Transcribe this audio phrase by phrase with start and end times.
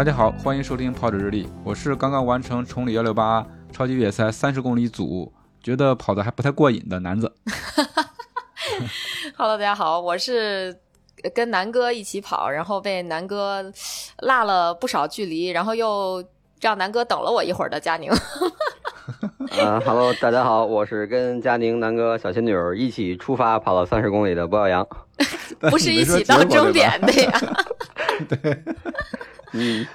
[0.00, 5.30] 大家好，欢迎收听跑者日历，我是刚刚完成崇礼幺六八超级越野赛三十公里组，
[5.62, 7.30] 觉得跑的还不太过瘾的男子。
[9.36, 10.74] Hello，大家好，我是
[11.34, 13.70] 跟南哥一起跑，然后被南哥
[14.20, 16.24] 落了不少距离，然后又
[16.62, 18.10] 让南哥等了我一会儿的佳宁。
[19.58, 24.88] 呃哈喽，大家好，我是跟佳宁、南哥、小仙女儿一起出发跑了三十公里的郭耀阳。
[25.60, 27.40] 不是一起到终点的呀？
[28.26, 28.64] 对，
[29.52, 29.86] 嗯，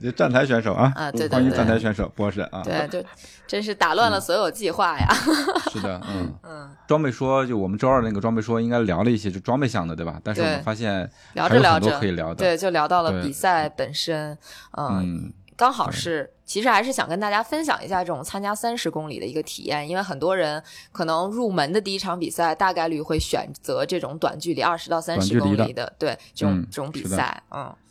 [0.00, 3.02] 这站台选手啊，啊，对对对，站台选手博士啊，对，就
[3.46, 5.08] 真是打乱了所有计划呀。
[5.70, 10.20] 是的，嗯，嗯，装备说就我们周二那个装备说应该聊了一些就装备项的，对吧？
[10.22, 13.22] 但是我们对发现聊着聊着，可以聊的，对，就聊到了对。
[13.22, 14.36] 比赛本身。
[14.76, 27.83] 嗯，嗯，刚好是，其实还是想跟大家分享一下这种参加三十公里的一个体验，因为很多人可能入门的第一场比赛，大概率会选择这种短距离二十到三十公里的，对这种、嗯这种比赛，嗯，对，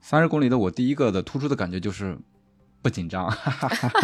[0.00, 2.16] 三十公里的我第一个的突出的感觉就是
[2.82, 3.30] 不紧张，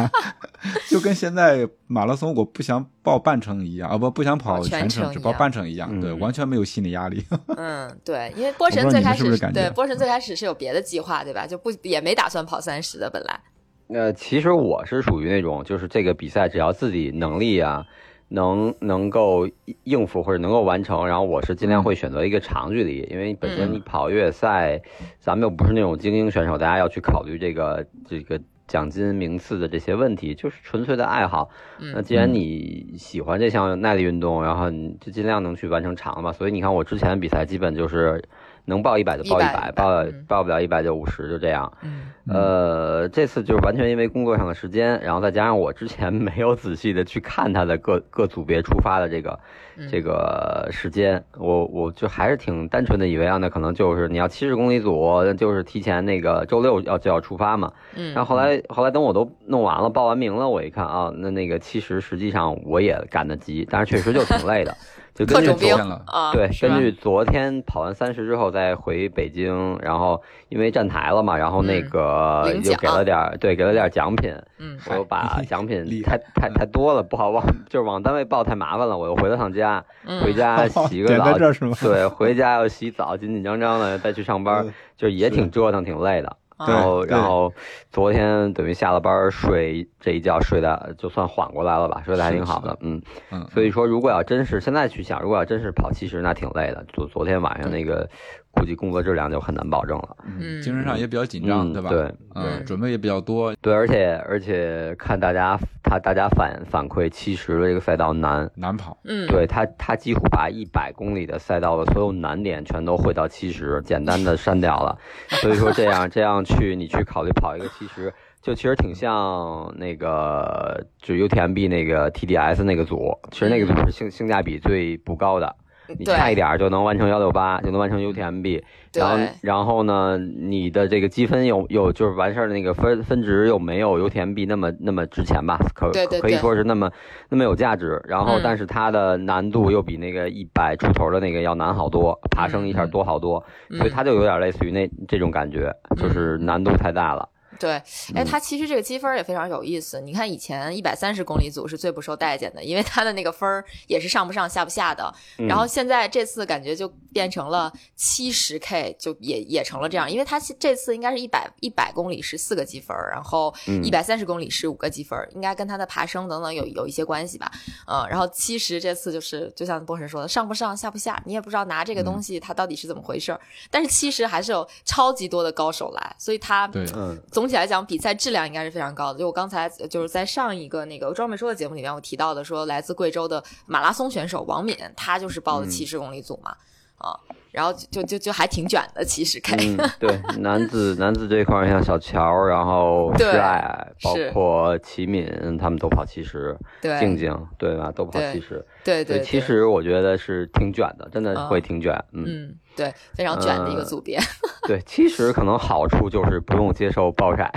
[0.91, 7.25] 就跟现在马拉松我不想报半程一样，啊不不想跑跑全全程，只报半程一样，对，嗯完全没有心理压力。
[7.57, 11.47] 嗯，对，因为波神最开始是是对波神最开始是有别的计划，对吧？
[11.47, 13.41] 就不也没打算跑三十的，本来，
[13.89, 17.83] 呃，其实我是属于那种，就是这个比赛只要自己能力啊，
[18.29, 19.49] 能能够
[19.85, 24.81] 应付或者能够完成，然后我是尽量会选择一个长距离，因为本身嗯你跑越野赛，
[25.21, 31.49] 咱们又不是那种精英选手，大家要去考虑这个这个奖金名次的这些问题，就是纯粹的爱好。
[31.79, 36.33] 那嗯既然你喜欢这项耐力运动，然后你就尽量能去完成长的嘛。
[36.33, 38.25] 所以你看我之前的比赛基本就是
[38.67, 40.25] 能报一百就报一百，报嗯。
[40.29, 41.73] 报不了一百就五十，就这样。
[41.83, 42.13] 嗯。
[42.29, 49.39] 呃，这次就是完全因为工作上的时间，然后再加上我之前没有仔细的去看他的各各组别出发的这个
[49.77, 49.89] 嗯。
[49.89, 57.73] 这个时间，我我就还是挺单纯的以为啊，那可能就是你要七十公里组，就是提前那个周六要就要出发嘛。
[57.95, 64.75] 嗯，然后后来后来等我都弄完了，报完名了，我一看啊，那那个其实实际上我也赶得及，但是确实就挺累的，
[65.17, 81.33] 就根据昨天了啊，对，根据昨天跑完三十之后再回北京，然后因为站台了嘛，然后那嗯个又给了点儿对，给了点儿奖品，嗯我又把奖品太太太多了，不好往就是往单位报太麻烦了，我又回了趟家，嗯回家洗个澡？
[81.81, 86.37] 对，回家要洗澡，紧紧张张的再去上班嗯，就也挺折腾，挺累的。
[86.57, 87.53] 啊然后，然后
[87.91, 93.01] 昨天等于下了班睡这一觉睡的就算缓过来了吧，睡得还挺好的，嗯。
[93.31, 96.85] 嗯，所以说，如果要真是现在去想，如果要真是跑七十，那挺累的。
[96.93, 98.09] 昨昨天晚上那个，
[98.57, 100.17] 估计工作质量就很难保证了。
[100.27, 101.91] 嗯精神上也比较紧张，嗯对吧？
[101.91, 102.03] 对
[102.35, 108.99] 嗯，对准备也比较多，对，而且而且看大家他大家反反馈七十的这个赛道难，难跑。
[109.05, 114.99] 嗯，对他他几乎把一百公里的赛道的所有难点全都汇到七十，简单的删掉了。
[115.29, 118.13] 所以说这样这样去你去考虑跑一个七十。
[118.43, 125.57] 就其实挺像那个，就 UTMB 那个 TDS 那个组，其实那个组是性性价比最不高的，
[125.99, 128.63] 你差一点儿就能完成幺六八，就能完成 UTMB，
[128.95, 135.59] 然后然后呢，你的这个积分又又就是完事儿的那个分分值又没有 UTMB 那么那么值钱吧？
[135.75, 136.91] 可可以说是那么
[137.29, 138.01] 那么有价值。
[138.07, 147.29] 然后嗯但是它的难度又比那个一百出头的那个要难好多，爬升一下嗯多好多，嗯所以它就有点类似于那这种感觉，就是难度太大了。
[147.59, 147.71] 对，
[148.15, 150.01] 哎，嗯它其实这个积分也非常有意思。
[150.01, 155.13] 你看以前一百三十公里组是最不受待见的，因为它的那个分儿也是上不上下不下的。
[155.39, 167.51] 嗯然后现在这次感觉就变成了七十 K，就也也成了这样，因为它这次应该是一百一百公里是四个积分，然后嗯一百三十公里是五个积分儿，应该跟它的爬升等等有有一些关系吧。
[167.87, 173.41] 嗯，然后七十这次就是就像波神说的，上不上下不下，你也不知道拿这个东西它到底是怎么回事儿。
[173.71, 179.19] 但是七十还是有超级多的高手来，所以它对，嗯总体来讲，比赛质量应该是非常高的。
[179.19, 186.57] 就我刚才就是在上一个那个装备说的节目里面，我提到的说，来自贵州的马拉松选手王敏，他就是报的嗯七十公里组嘛。
[186.99, 187.19] 啊。
[187.53, 189.41] 然后就就就还挺卷的，其实。
[189.59, 195.27] 嗯，对， 男子男子这块像小乔，然后对施爱，包括齐敏，
[195.59, 197.91] 他们都跑七十，对静静对吧？
[197.91, 201.95] 都跑对七十，对对，其实我觉得是挺卷的，真的嗯会挺卷。
[202.13, 204.21] 嗯，嗯，对，非常卷的一个组别。
[204.67, 207.53] 对，其实可能好处就是不用接受暴晒。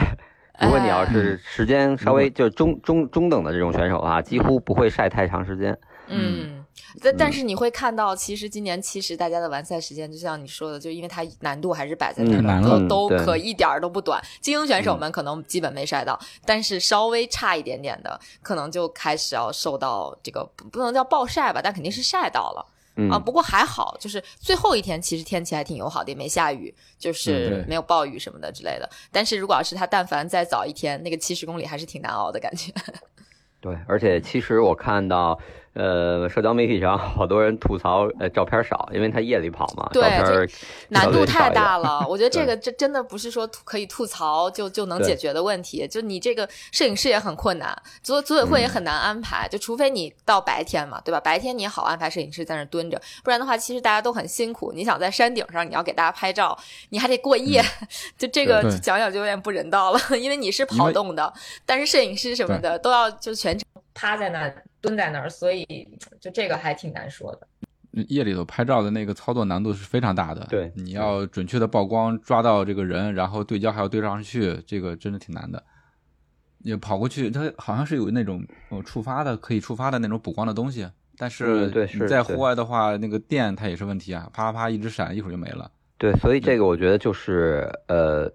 [0.61, 5.77] 如果你要是时间稍微就中中中等的这种选手的话，几乎不会晒太长时间。
[6.07, 6.65] 嗯，
[7.01, 14.21] 但但是你会看到，其实今年其实大家的完赛时间，就像你说的，就因为它难度还是摆在那儿都都可一点儿都不短。
[14.41, 22.65] 精英选手们可能基本没晒到，但是稍微差一点点的，可能就开始要受到这个不不能叫暴晒吧，但肯定是晒到了。
[22.95, 28.89] 嗯啊，不过还好，就是最后一天其实天气还挺友好的，也没下雨，就嗯是没有暴雨什么的之类的。
[29.11, 32.73] 但是如果要是他但凡再早一天，那个七十公里还是挺难熬的感觉。
[33.61, 35.37] 对，而且其实我看到，
[35.73, 40.49] 呃，社交媒体上好多人吐槽，呃，照片少，因为他夜里跑嘛，对照片
[40.89, 45.87] 难度太大了， 我觉得这个这真的不是说吐可以吐槽就就能解决的问题。
[45.87, 51.19] 就你这个摄影师也很困难，组组委会也嗯很难安排，就除非你到白天嘛，对吧？
[51.19, 54.71] 白天你也好安排摄影师在那儿蹲着，不然的话，其实大家都很辛苦。
[54.73, 56.57] 你想在山顶上，你要给大家拍照，
[56.89, 57.63] 你还得过夜，
[58.17, 61.31] 就这个对讲讲就有点不人道了，因为你是跑动的，
[61.65, 65.65] 但是摄影师什么的都要就全程趴在那儿蹲在那儿，所以
[66.19, 67.47] 就这个还挺难说的。
[68.07, 70.45] 夜里头拍照的那个操作难度是非常大的。
[70.49, 75.61] 对你要准确的曝光，抓到这个人，然后对焦还要对上去，这个真的挺难的。
[76.59, 80.87] 也跑过去，它好像是有那种呃触发的，可以触发的那种补光的东西，
[81.17, 85.71] 但是你在户外的话，那个电它也是问题啊，啪啪啪一直闪，一会儿就没了。
[85.97, 88.31] 对，所以这个我觉得就是呃，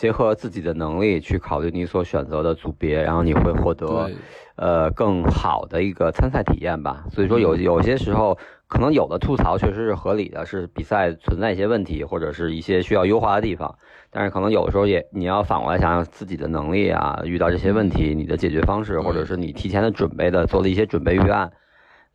[0.00, 4.10] 结合自己的能力去考虑你所选择的组别，然后你会获得
[4.56, 7.04] 呃更好的一个参赛体验吧。
[7.10, 13.76] 所以说有嗯有些时候可能有的吐槽确实是合理的，是比赛存在一些问题或者是一些需要优化的地方。
[14.10, 21.52] 但是可能有的时候也你要反过来想想自己的能力啊，遇到这些问题你的解决方式，或者是你提前的准备的做了一些准备预案。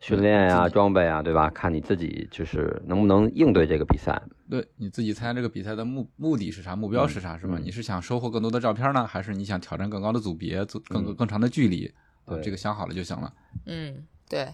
[0.00, 1.50] 训练呀、自己装备啊，对吧？
[1.54, 4.20] 看你自己就是能不能应对这个比赛。
[4.48, 6.76] 对你自己参加这个比赛的目目的是啥？
[6.76, 7.36] 目标是啥？
[7.38, 7.56] 是吧？
[7.58, 11.86] 嗯你是想收获更多的照片呢，还是你想挑战更高的组别，走更嗯更长的距离？
[12.24, 13.32] 啊对，这个想好了就行了。
[13.66, 14.48] 嗯，对，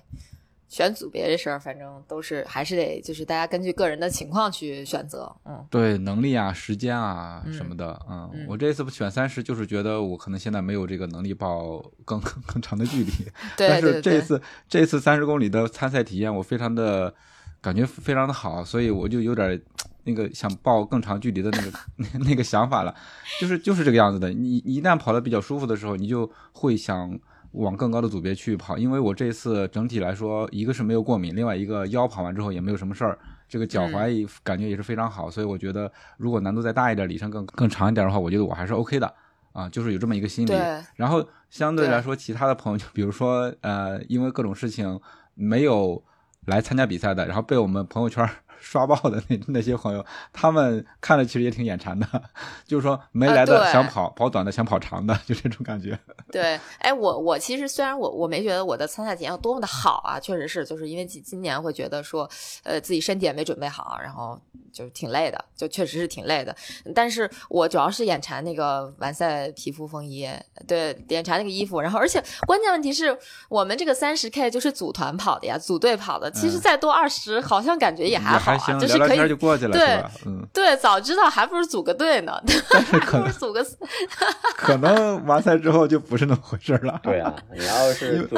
[0.68, 5.30] 选组别这事儿，反正都是还是得就是大家根据个人的情况去选择。
[5.44, 13.10] 嗯对能力啊、时间啊嗯什么的，嗯，嗯我这次选三十，就是觉得我可能现在没有这个能力报更更更长的距离。
[13.56, 17.14] 对但是这次这次三十公里的参赛体验，我非常的
[17.60, 19.58] 感觉非常的好，所以我就有点
[20.04, 22.94] 那个想报更长距离的那个 那个想法了，
[23.40, 24.30] 就是就是这个样子的。
[24.30, 27.18] 你你一旦跑得比较舒服的时候，你就会想
[27.52, 28.78] 往更高的组别去跑。
[28.78, 33.18] 因为我这次整体来说，一个是没有过敏，另外一个腰跑完之后也没有什么事儿。
[33.48, 39.14] 这个脚踝感觉也是非常好，所以我觉得如果难度再大一点，里程更更长一点的话，我觉得我还是 OK 的
[39.52, 40.54] 啊，就是有这么一个心理。
[40.96, 44.98] 然后相对对来说，其他的朋友，就比如说呃，因为各种事情
[45.34, 46.02] 没有
[46.46, 48.26] 来参加比赛的，然后被我们朋友圈
[48.62, 52.06] 刷爆的那那些朋友，他们看了其实也挺眼馋的，
[52.64, 55.98] 就是说没啊来的想跑、跑短的想跑长的，就这种感觉。
[56.30, 62.28] 对，哎，我我其实虽然我我没觉得我的参赛体验有多么的好啊，确实是，就是因为今今年会觉得说，
[62.62, 64.40] 呃，自己身体也没准备好，然后
[64.72, 66.54] 就是挺累的，就确实是挺累的。
[66.94, 70.28] 但是我主要是眼馋那个完赛皮肤风衣，
[70.68, 73.16] 对，眼馋那个衣服，然后而且关键问题是
[73.48, 80.10] 我们这个三十 K 就是组团跑的呀，组队跑的，其实嗯再多二十好像感觉也还好行，就是可以聊聊天就过去了，对是吧？
[80.26, 82.32] 嗯，对，早知道还不如组个队呢，
[82.70, 83.66] 但是可能还不如组个
[84.56, 87.00] 可能完赛之后就不是那么回事了。
[87.04, 88.36] 对啊，你要是组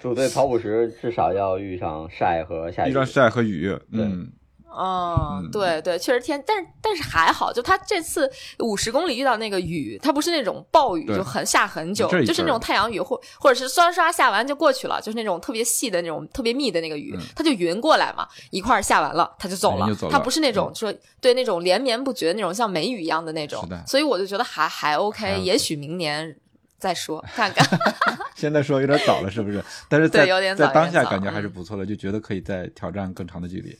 [0.00, 2.90] 组队跑五十，至少要遇上晒和下雨。
[2.90, 4.32] 遇上晒和雨，嗯，嗯
[4.78, 26.36] 嗯，对对，确实天，但是但是还好，就他这次五十公里遇到那个雨，它不是那种暴雨，就很下很久，就是那种太阳雨，或或者是刷刷下完就过去了，就是那种特别细的那种特别密的那个雨，嗯它就匀过来嘛，一块儿下完了，它就走了，它不是那种嗯说对那种连绵不绝那种像梅雨一样的那种所以我就觉得还还 OK，还也许明年
[26.78, 27.66] 再说 看看。
[28.36, 29.64] 现在说有点早了，是不是？
[29.88, 33.74] 但是在对有点早在当下感觉还是嗯不错的，就觉得可以再挑战更长的距离。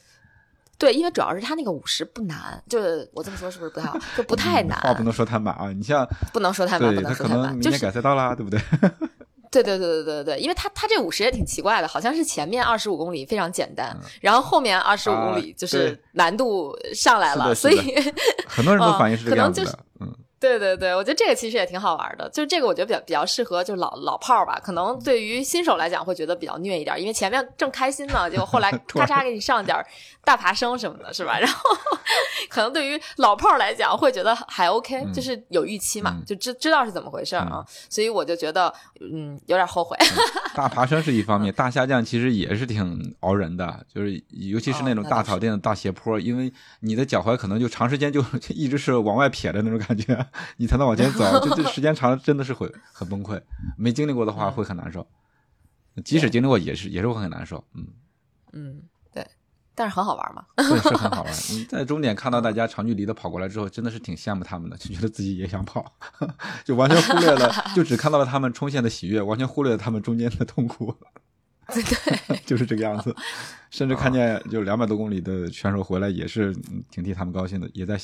[0.78, 3.98] 对，因为主要是他那个五十不难，就是我这么说是不是不太好？
[4.16, 8.60] 就不太难，话不能说太满啊，你像不能说太满，不能说太满，就是改赛道啦，对不对？
[9.48, 17.76] 对对对对对对，因为他他这五十也挺奇怪的，好像是前面二十五公里非常简单，然后后面二十五公里就是难度上来了，所以
[18.46, 29.84] 很多人都嗯反映是这个可能就是样子的，嗯，对对对，我觉得这个其实也挺好玩的，就是这个我觉得比较比较适合就是老老炮儿吧，可能对于新手来讲会觉得比较虐一点，因为前面正开心呢，结果后来 咔嚓给你上点儿
[30.24, 31.38] 大爬升什么的，是吧？
[31.38, 31.76] 然后
[32.50, 39.96] 可能对于老炮儿来讲会觉得还 OK，、嗯就是有预期嘛，嗯就知知道是怎么回事儿啊，所以我就觉得嗯有点后悔。
[40.54, 50.25] 大爬升是一方面， 大下降其实也是挺熬人的，就是尤其是那种大草甸的大斜坡，因为你的脚踝可能就长时间就一直是往外撇的那种感觉，
[50.58, 53.40] 你才能往前走， 就这时间长了真的是会很崩溃，
[53.76, 55.06] 没经历过的话嗯会很难受，
[56.04, 57.86] 即使经历过也是也是会很难受，嗯。
[58.52, 58.80] 嗯，
[59.12, 59.26] 对，
[59.74, 60.46] 但是很好玩嘛。
[60.56, 61.32] 对，是很好玩。
[61.52, 65.84] 你在终点看到大家长距离的跑过来之后，真的是挺羡慕他们的，就觉得自己也想跑，
[66.64, 70.96] 就完全忽略了，就只看到了他们冲线的喜悦，完全忽略了他们中间的痛苦。
[71.72, 73.14] 对， 就是这个样子。
[73.70, 77.98] 甚至看见就两百多公里的选手回来，也是嗯挺替他们高兴的，也在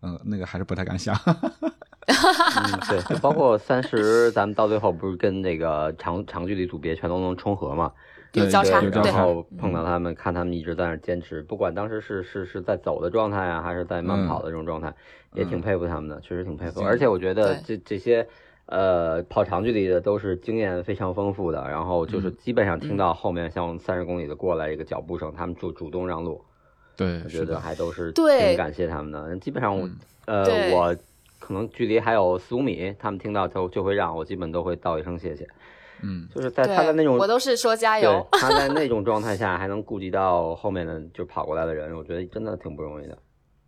[0.00, 1.14] 嗯那个还是不太敢想。
[1.26, 7.92] 嗯，对，包括三十，咱们到最后不是跟那个长长距离组别全都能重合嘛？
[8.30, 14.94] 对有交叉，然后碰到他们，看他们一直在那坚持，不管当时是是是在走的状态啊，还是在慢跑的这种状态，
[15.34, 16.80] 也挺佩服他们的，确实挺佩服。
[16.80, 18.26] 嗯而且我觉得这这些
[18.68, 26.42] 呃跑长距离的都是经验非常丰富的，然后就是基本上听到后面像三十公里的过来一个脚步声，他们主主动让路，
[26.96, 29.36] 对，我觉得，还都是挺感谢他们的。
[29.38, 29.88] 基本上我
[30.26, 30.96] 呃我
[31.38, 35.48] 可能距离还有四五米，他们听到就就会让我基本都会道一声谢谢。
[36.00, 43.18] 嗯，就是在他的那种我都是说加油，他在 那种状态下还能顾及到后面的就跑过来的人，我觉得真的挺不容易的。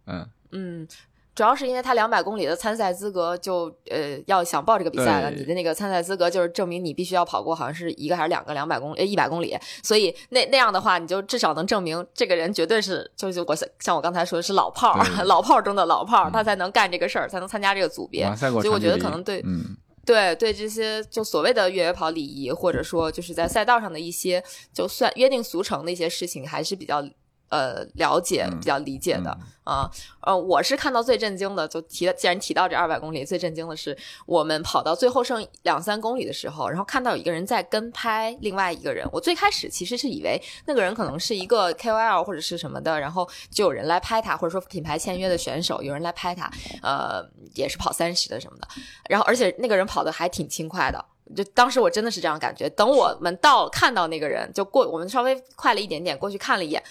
[0.06, 0.88] 嗯，嗯，
[1.34, 24.42] 主要是因为他两百公里的参赛资格就呃要想报这个比赛了，你的那个参赛资格就是证明你必须要跑过好像是一个还是两个两百公里呃一百公里，所以那那样的话，你就至少能证明这个人绝对是就是我像我刚才说的是老炮儿，老炮儿中的老炮儿，嗯他才能干这个事儿，才能参加这个组别所以我觉得可能对嗯，对对，这些就所谓的越野跑礼仪，或者说就是在赛道上的一些
[24.74, 27.02] 就算约定俗成的一些事情，还是比较
[27.50, 29.30] 呃了解、嗯比较理解的
[29.66, 29.90] 嗯啊。
[30.22, 39.06] 呃，我是看到最震惊的，就提了，既然提到这二百公里，最震惊的是我们跑到最后剩两三公里的时候，然后看到有一个人在跟拍另外一个人。
[39.12, 46.50] 我最开始其实是以为那个人可能是一个 KOL 或者是什么的，然后就有人来拍他，或者说品牌签约的选手有人来拍他，
[46.82, 47.22] 呃，
[47.54, 48.68] 也是跑三十的什么的。
[49.08, 51.04] 然后而且那个人跑的还挺轻快的。
[51.36, 56.82] 就当时我真的是这样感觉，等我们到看到那个人，就过我们稍微快了一点点过去看了一眼，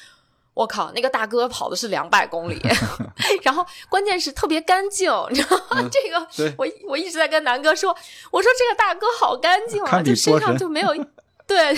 [0.59, 2.59] 我靠，那个大哥跑的是两百公里，
[3.43, 5.79] 然后关键是特别干净，你知道吗？
[5.79, 7.95] 嗯这个对我我一直在跟南哥说，
[8.29, 10.89] 我说这个大哥好干净啊，就身上就没有。
[11.47, 11.73] 对，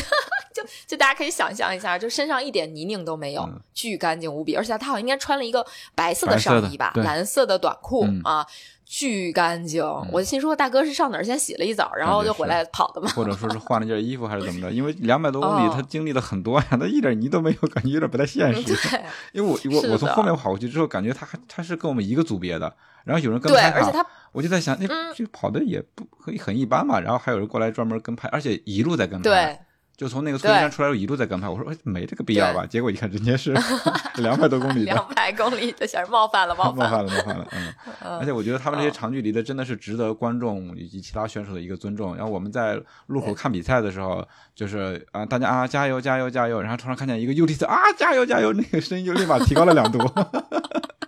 [0.54, 4.54] 就就大家可以想象一下，就身上一点泥泞都没有，嗯巨干净无比。
[4.54, 8.46] 而且他好像应该穿了一个白色的上衣吧，对蓝色的短裤、嗯啊，
[8.94, 9.82] 巨干净。
[10.12, 13.10] 我心说大哥是上哪儿先洗了一澡，然后就回来跑的吗？
[13.16, 14.70] 或者说是换了件衣服还是怎么着？
[14.70, 18.64] 因为 两百多公里哦他经历了很多呀，他一点泥都没有， 感觉有点不太现实。
[18.64, 24.78] 对 因为我我我从后面跑过去之后，感觉他还他是跟我们一个组别的，然后有人跟对，拍而且他我就在想，
[25.16, 27.00] 这跑的也不很很一般嘛。
[27.00, 29.60] 然后还有人过来专门跟拍，而且一路在跟拍，对
[30.02, 31.48] 就从那个孙山出来一路在跟拍。
[31.48, 32.66] 我说哎没这个必要吧？
[32.66, 33.54] 结果一看人家是
[34.18, 37.74] 两百多公里的，两百公里的小冒犯了，冒犯冒犯了，冒犯了，嗯。
[38.02, 42.16] 嗯而且我觉得他们这些长距离的真的是值得观众以及其他选手的一个尊重。
[42.16, 50.00] 然后我们在路口看比赛的时候，就是啊，大家啊加油加油加油，然后突然看见一个 UTC 啊加油加油，那个声音就立马提高了两度。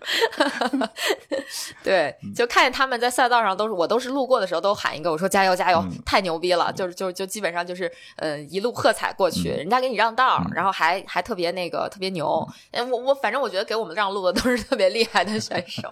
[1.83, 6.71] 对，就看见他们在赛道上都是我都是路过的时候都喊一个，我说加油加油，嗯太牛逼了！
[6.73, 12.45] 就是就就基本上就是呃一路喝彩过去，嗯人家给你让道，嗯然后还还特别那个特别牛。
[12.71, 15.89] 哎，我我反正我觉得给我们让路的都是特别厉害的选手。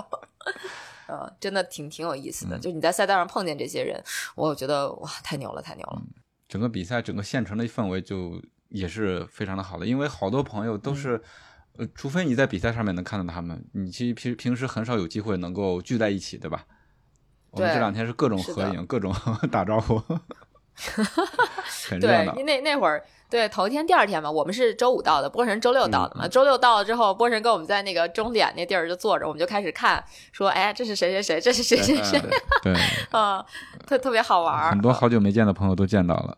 [1.08, 4.02] 嗯，真的挺挺有意思的，嗯就你在赛道上碰见这些人，
[4.36, 6.02] 我觉得哇，太牛了，太牛了。
[6.48, 11.22] 整个比赛整个县城的氛围就也是非常的好的，因为好多朋友都是。
[11.82, 16.64] 呃，除非你在比赛上面能看到他们，你其实平平时很少有机会能够聚在一起，对吧？
[17.50, 19.12] 我们这两天是各种合影，各种
[19.52, 20.00] 打招呼，
[21.90, 22.44] 很热对，。
[22.44, 26.28] 那那会儿，对头一天、第二天嘛，我们是周五到的，波神周六到的嘛。
[26.28, 32.22] 嗯周六到了之后，波神跟我们在那个终点那地儿就坐着，我们就开始看，说，哎，这是谁谁谁，这是谁谁谁，
[32.62, 32.74] 对，
[33.12, 33.44] 啊，
[33.88, 34.70] 特特别好玩儿。
[34.70, 36.38] 很多好久没见的朋友都见到了。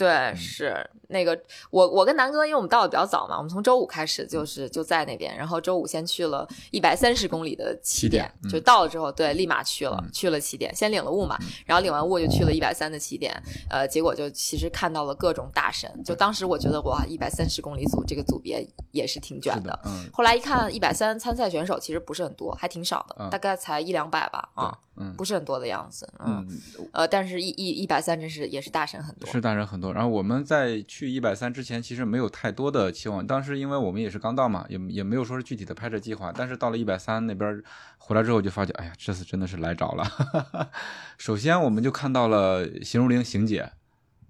[0.00, 0.74] 对，是
[1.08, 1.38] 那个
[1.70, 10.10] 我我跟南哥，因为我们到的比较早嘛，我们从周五开始就是就在那边，然后周五先去了一百三十公里的起点，起点嗯就到了之后，对，立马去了，嗯。
[10.10, 13.30] 去了起点，先领了物嘛，然后领完物就去了一百三的起点，
[13.68, 23.28] 呃，结果就其实看到了各种大神，就当时我觉得哇，一百三十公里组这个组别也是挺卷是的，嗯，后来一看，一百三参赛选手其实不是很多，还挺少的，嗯。
[23.28, 29.92] 大概才一两百吧，啊，嗯不是很多的样子，嗯，嗯，呃，但是一一一百三真是也是大神很多，是大神很多。
[29.94, 33.26] 然后我们在去一百三之前，其实没有太多的期望。
[33.26, 36.30] 当时因为我们也是刚到嘛，也也没有说是具体的拍摄计划。
[36.36, 37.62] 但是到了一百三那边
[37.98, 40.70] 回来之后，就发觉，哎呀，这次真的是来着了。
[41.18, 43.72] 首先，我们就看到了邢如玲邢姐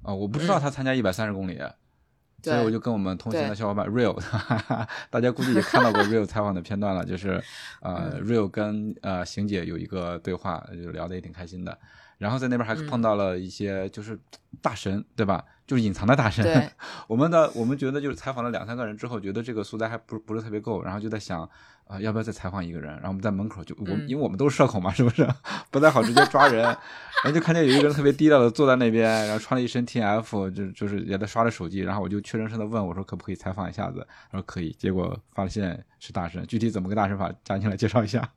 [0.03, 1.61] 啊、我不知道她参加一百三十公里。
[2.43, 4.17] 所以我就跟我们同行的小伙伴 Real，
[5.11, 7.43] 大家估计也看到过 Real 采访的片段了，就是
[7.81, 11.79] 呃、嗯 Real 跟呃邢姐有一个对话，就聊得也挺开心的。
[12.21, 14.17] 然后在那边还嗯碰到了一些就是
[14.61, 15.43] 大神，对吧？
[15.67, 16.45] 就是隐藏的大神。
[16.45, 16.69] 对
[17.09, 21.49] 我们的我们觉得就是采访了两三个人之后，觉得这个素材还不不是特别够，然后就在想
[21.87, 22.93] 啊、要不要再采访一个人？
[22.93, 25.27] 然后我们在门口就我因为我们都是社恐嘛，是不是？
[25.73, 26.77] 不太好直接抓人，然
[27.25, 34.07] 后就看见有一个人特别低调的坐在那边，然后穿了一身 T F，就就是也在刷着手机，然后我就怯生生的问我说可不可以采访一下子？
[34.31, 38.29] 他说可以，结果发现是大神，具体怎么个大神法，讲起来介绍一下。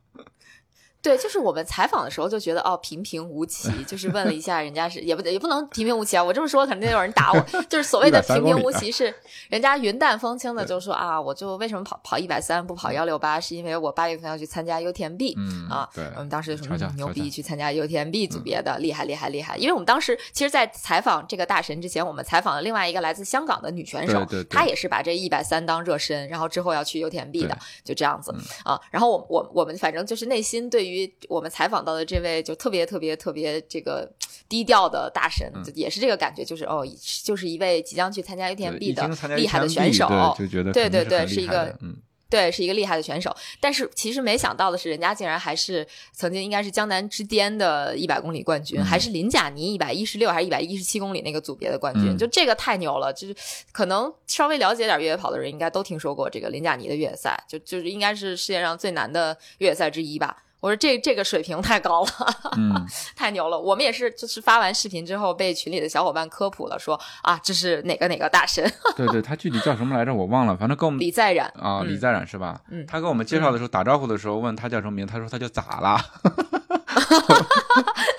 [1.03, 7.39] 对，就是我们采访的时候就觉得哦平平无奇，就是问了一下人家是 也不也不能平平无奇啊，我这么说肯定有人打我。
[7.69, 9.13] 就是所谓的平平无奇是
[9.49, 15.33] 人家云淡风轻的就说啊，我就为什么跑跑一百三不跑幺六八，是因为我八月份要去参加 UTMB。
[15.35, 19.57] 嗯啊，对，我们当时就说牛逼，去参加 UTMB 组别的，厉害厉害厉害！
[19.57, 28.79] 因为我们当时其实，在采访这个大神之前，我们采访了另外一个来自香港的女选手，对对对她也是把这一百三当热身，然后之后要去 UTMB 的，就这样子、嗯啊。
[28.91, 30.92] 然后我我我们反正就是内心对于
[31.27, 34.09] 我们采访到的这位就特别特别特别这个
[34.47, 36.85] 低调的大神，也是这个感觉，就是哦，
[37.23, 40.07] 就是一位即将去参加对 UTMB 的厉害的选手，
[40.37, 41.97] 对，就觉得对对对是一个嗯。
[42.29, 53.35] 对，是一个厉害的选手，但是其实没想到的是，人家竟然还是曾经应该是江南之巅的一百公里冠军，嗯还是林贾尼一百一十六还是一百一十七公里那个组别的冠军，嗯就这个太牛了，就是
[53.71, 60.35] 可能稍微了解点越野跑的人应该都听说过这个林贾尼的越野赛，就就是应该是世界上最难的越野赛之一吧。
[60.63, 62.11] 我说这这个水平太高了，
[62.55, 62.73] 嗯，
[63.17, 63.59] 太牛了！
[63.59, 68.63] 我们也是，就是发完视频之后被群里的小伙伴科普了，说啊，这是哪个哪个大神
[68.95, 70.13] 对对，他具体叫什么来着？
[70.13, 72.61] 我忘了，反正跟我们李在冉啊，嗯李在冉是吧？
[72.71, 76.01] 嗯他跟我们介绍的时候打招呼的时候问他叫什么名，他说他叫咋啦？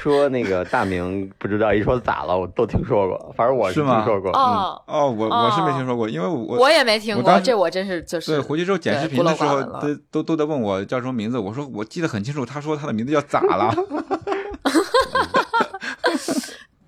[0.00, 4.30] 说那个大名不知道，一说咋了，我都听说过，反正我是吗听说过。
[4.30, 13.74] 嗯，哦，哦，我我是没听说过，因为我我也没听过，这我真是就是对回去之后剪视频的时候，都都都在问我叫什么名字，我说我记得很清楚，他说他的名字叫咋啦？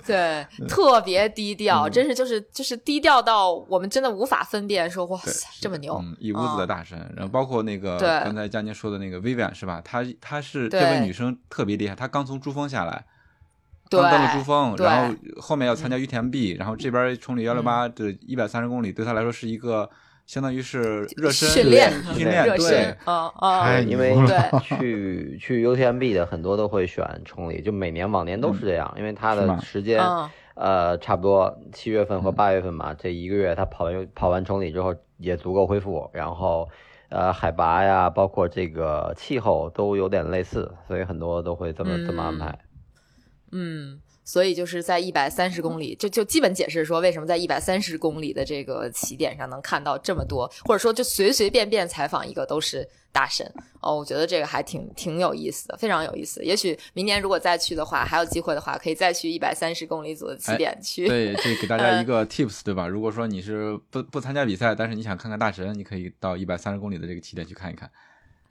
[0.06, 1.90] 对特别低调，嗯。
[1.90, 8.08] 真是就是就是低调到我们真的无法分辨，说哇塞，这么牛，嗯，一屋子的大神，然后包括那个对。
[8.24, 9.80] 刚才佳妮说的那个 Vivian 是吧？
[9.84, 13.04] 她她是这位女生特别厉害，她刚从珠峰下来，
[13.90, 19.88] 对刚登了珠峰，然后后面要参加 UTMB，然后这边崇礼幺六八的一百三十公里，对她来说是一个
[20.26, 24.14] 相当于是热身训练训练对热身，啊啊，因为
[24.62, 36.68] 去去 UTMB 的很多都会选冲里，就每年往年都是这样，因为它的时间嗯呃差不多七月份和嗯八月份嘛，这一个月他跑完跑完冲里之后也足够恢复，然后
[37.08, 42.58] 呃海拔呀，包括这个气候都有点类似，所以很多都会这么这么安排。
[43.50, 44.01] 嗯。
[44.24, 53.44] 所以就是在一百三十公里，就就基本解释说为什么在一百三十公里的这个起点上能看到这么多，或者说就随随便便采访一个都是大神
[53.80, 56.42] 哦，我觉得这个还挺挺有意思的，非常有意思。
[56.44, 61.08] 也许明年如果再去的话，还有机会的话，可以再去一百三十公里组的起点去。
[61.08, 62.86] 对，这给大家呃一个 tips 对吧？
[62.86, 67.90] 如果说你是不不参加比赛，但是你想看看大神，你可以到一百三十公里的这个起点去看一看。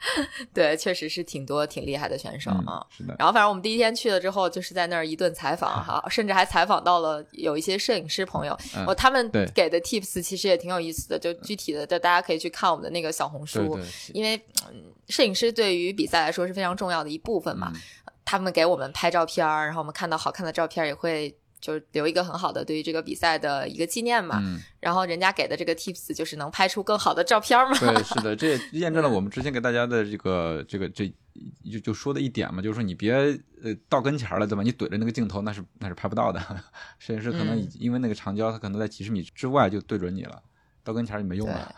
[0.53, 13.83] 对，确实是挺多挺厉害的选手嗯啊。，是的，然后，反正我们第一天去了之后，就是在那儿一顿采访哈，甚至还采访到了有一些摄影师朋友，嗯哦，他们给的 tips 其实也挺有意思的，就具体的，就大家可以去看我们的那个小红书，对，
[14.13, 14.35] 因为、
[14.69, 17.81] 嗯摄影师对于比赛来说是非常重要的一部分嘛，嗯。
[18.23, 21.35] 他们给我们拍照片儿，然后我们看到好看的照片儿也会。
[21.61, 31.07] 就留一个很好的对于这个比赛的一个纪念嘛，嗯，然后人家给的这个 tips 就是能拍出更好的照片嘛，对，是的，这也 验证了我们之前给大家的这个这个这
[31.71, 34.63] 就就说的一点嘛，就是说你别呃到跟前儿了，对吧？
[34.63, 36.41] 你怼着那个镜头，那是那是拍不到的。
[36.97, 40.41] 摄影师可能因为那个长焦，他可能在几十米之外就对准你了，
[40.83, 41.73] 到跟前儿就没用了。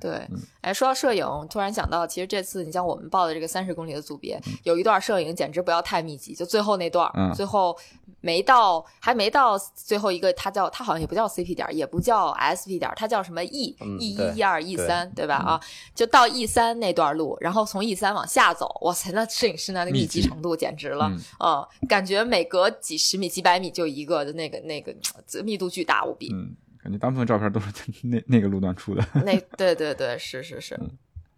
[0.00, 7.76] 对嗯，哎，说到摄影，突然想到，其实这次你像我们报的这个三十公里的组别，有一段摄影简直不要太密集，就最后那段最后
[8.20, 15.34] 没到，还没到最后一个，它叫它好像也不叫 CP 点儿，也不叫 SP 点儿，它叫什么 E 嗯 E 对一、E 二、E 三，对吧？
[15.36, 15.60] 啊，
[15.94, 24.94] 就到 E 三那段路，然后从 E 三往下走，哇塞，那摄影师那那密集程度简直了，嗯嗯，感觉每隔几十米、几百米就一个的那个那个
[25.34, 26.32] 呃密度巨大无比。
[26.32, 29.04] 嗯，感觉大部分照片都是在 那那个路段出的。
[29.24, 30.78] 那对对对，是是是。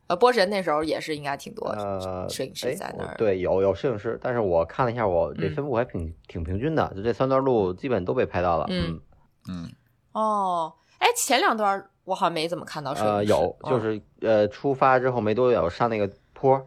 [0.07, 3.13] 呃，波神那时候也是应该挺多呃，摄影师哎在那儿。
[3.13, 8.67] 我对，有有摄影师，但是我看了一下，我这嗯分布还挺挺平均的，就这三段路基本都被拍到了。
[8.71, 9.01] 嗯
[9.49, 9.73] 嗯，嗯，
[10.13, 13.31] 哦，哎，前两段我好像没怎么看到摄影呃，师。
[13.31, 16.61] 有，就哦是呃，出发之后没多久上那个坡，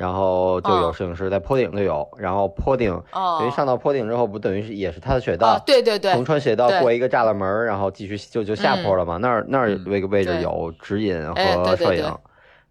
[0.00, 9.18] 然后就有哦摄影师在坡顶就有，然后坡顶哦，等于上到坡顶之后，不等于是也是他的雪道哦，，对对对横，穿雪道过一个栅栏门，然后继续就就下坡了嘛。
[9.18, 12.10] 那儿那那个位置有指引和摄影。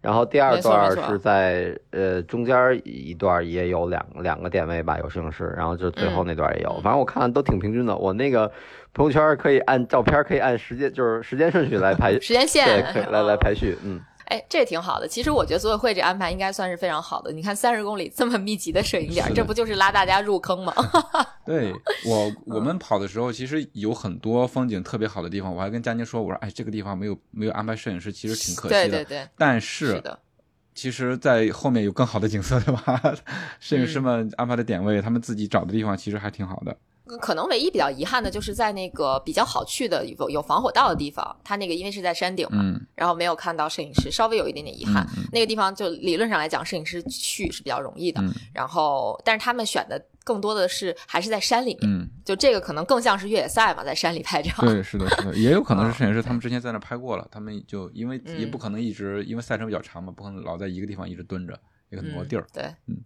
[0.00, 7.94] 然后第二段是在呃中间一段也有两两个点位吧，有摄影师，然后就最后嗯那段也有，嗯反正我看都挺平均的。
[7.96, 8.50] 我那个
[8.92, 14.00] 朋友圈可以按照片可以按时间就是时间顺序来排， 时间对，线可以来来哦排序，嗯。
[14.30, 15.08] 哎，这挺好的。
[15.08, 17.32] 其实我觉得组委会这安排应该算是非常好的。
[17.32, 20.72] 你看三十公里这么密集的摄影点，这不就是拉大家入坑吗？
[21.44, 21.72] 对
[22.06, 28.88] 我我们跑的时候，其实有很多风景特别好的地方，我还跟佳宁说，我说哎，这个地方没有没有安排摄影师，其实挺可惜的。
[28.88, 30.16] 对对对，但是的，
[30.74, 33.02] 其实，在后面有更好的景色，对吧？
[33.58, 36.76] 摄影师们安排的点位，他们自己找的地方，其实还挺好的。
[37.18, 45.06] 可能唯一比较遗憾的就是在那个比较好去的有有防火道的地方，它那个因为是在山顶嘛，嗯然后没有看到摄影师，稍微有一点点遗憾。
[45.32, 48.20] 那个地方就理论上来讲，摄影师去是比较容易的。
[48.22, 54.50] 嗯然后，但是他们选的更多的是还是在山里面，嗯，就这个可能更像是越野赛嘛，在山里拍照。
[54.60, 61.58] 对，是的，是的， 也有可能是摄影师，哦他们之前在那拍过了，他们就因为也嗯不可能一直，因为赛程比较长嘛，不可能老在一个地方一直蹲着，
[61.90, 62.46] 也可能挪地儿。
[62.52, 62.98] 对，嗯，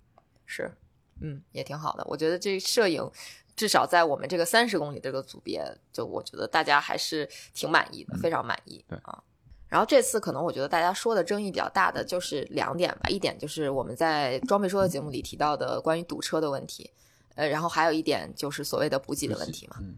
[0.45, 0.73] 是，
[1.21, 2.05] 嗯，也挺好的。
[2.09, 3.09] 我觉得这摄影
[3.57, 8.85] 至少在我们这个三十公里这个组别，就我觉得大家还是挺满意的，非常满意。
[8.89, 9.23] 对啊。
[9.67, 16.89] 然后这次可能我觉得大家说的争议比较大的就是两点吧，一点就是我们在装备说的节目里提到的关于堵车的问题，
[17.35, 19.97] 呃，然后还有一点就是所谓的补给的问题嘛，嗯，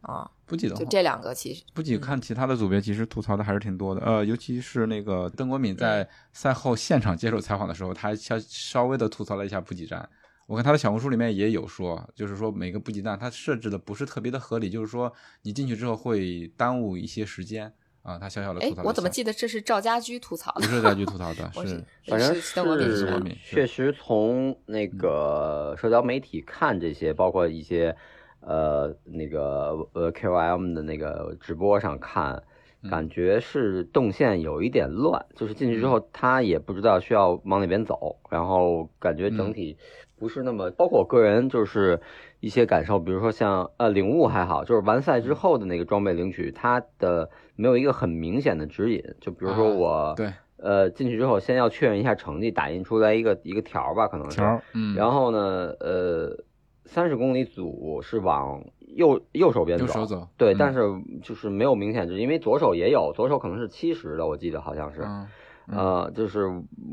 [0.00, 4.00] 啊，补给的话，就这两个其实，补给看其他的组别，其实吐槽的还是挺多的。
[4.00, 10.08] 呃，尤其是那个邓国敏在赛后现场接受采访的时候，他还稍稍微的吐槽了一下补给站。
[10.48, 18.18] 我看他的小红书里面也有说，就是说每个补给站它设置的不是特别的合理，就是说你进去之后会耽误一些时间啊。
[18.18, 20.62] 他小小的吐槽我怎么记得这是赵家驹吐槽的？
[20.62, 27.94] 不是赵家驹吐槽的， 是反正是确实从那个社交媒体看这些，包括一些
[28.40, 32.42] 呃那个呃 KOM 的那个直播上看，
[32.80, 39.76] 嗯感觉是动线有一点乱，就是进去之后他也不知道需要往哪边走，然后感觉整体
[40.18, 42.00] 不是那么，包括我个人就是
[42.40, 50.14] 一些感受，比如说像呃领悟还好，就是完赛之后的那个装备领取，它的没有一个很明显的指引，就比如说啊我。
[50.16, 54.38] 对呃，进去之后先要确认一下成绩，打印出来一个一个条儿吧，可能是。
[54.38, 56.36] 条儿，嗯，然后呢，呃，
[56.84, 60.80] 三十公里组是往右右手边走，右手走，对，嗯但是
[61.22, 65.02] 就是没有明显指引，因为左手也有，左手可能是七十的，我记得好像是。
[65.02, 65.28] 嗯
[65.70, 66.46] 呃，就是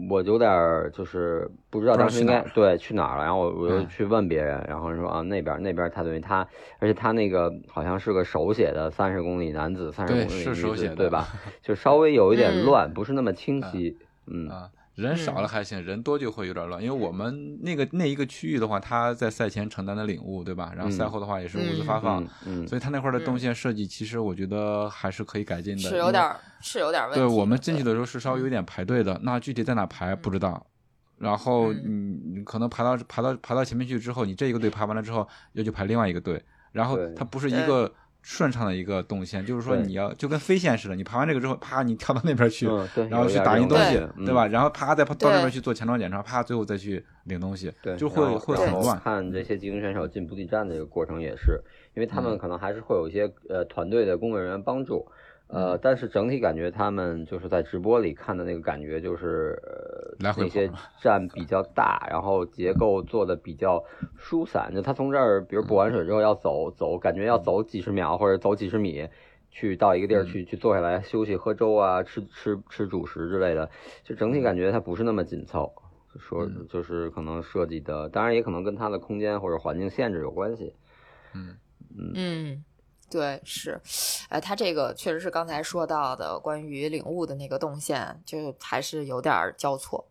[0.10, 3.88] 我有点儿就是不知道当时应该去对去哪儿了，然后我我又嗯。
[3.88, 6.48] 去问别人，然后说啊那边那边他等于他，
[6.80, 11.28] 而且他那个好像是个手写的三十公里男子，三十公里女子是手写的对吧？
[11.64, 12.64] 就稍微有一点嗯。
[12.64, 13.98] 乱，不是那么清晰。
[14.28, 14.48] 嗯。
[14.50, 16.82] 啊，人少了还行，人多就会有点乱。
[16.82, 20.72] 因为我们那个那一个区域的话，他在赛前承担的领悟，对吧？
[20.76, 22.26] 然后赛后的话也是物资发放，
[22.68, 25.90] 所以他那块儿的动线设计，其实我觉得还是可以改进的。
[25.90, 27.28] 是有点儿是有点儿问题对。
[27.28, 30.66] 我们进去的时候是稍微有点排队的，那具体在哪排不知道。
[31.18, 37.94] 然后嗯你你可能排到排到排到前面去之后，你这一个队排完了之后，又去排另外一个队，然后对它不是一个
[38.28, 44.48] 顺畅的一个动线，就是说你要就跟飞线似的，你爬完这个之后，啪，你跳到那边去，嗯然后去打印东西对吧？？
[44.48, 49.00] 然后啪再到那边去做前装检查，啪，最后再去领东西，对，就会会很乱。
[49.00, 51.62] 看这些精英选手进补给站的这个过程也是，
[51.94, 55.14] 因为他们嗯可能还是会有一些呃团队的工作人员帮助，嗯
[55.48, 60.70] 呃，但是整体感觉他们就是在直播里看的那个感觉就是呃那些
[61.02, 63.84] 站比较大，然后结构做的比较
[64.18, 69.08] 疏散，就他从这儿比如补完水之后要走走，感觉要走几十秒或者走几十米。
[69.58, 73.70] 去到一个地儿嗯去去坐下来休息、喝粥啊、吃吃吃主食之类的，
[74.04, 75.72] 就整体感觉它不是那么紧凑。
[76.20, 80.74] 说嗯就是可能设计的，当然也可能跟它的空间或者环境限制有关系。
[81.34, 81.56] 嗯，
[82.16, 82.66] 嗯，
[83.10, 83.80] 对，是，
[84.30, 90.06] 呃，他这个确实是刚才说到的关于领悟的那个动线，就还是有点交错，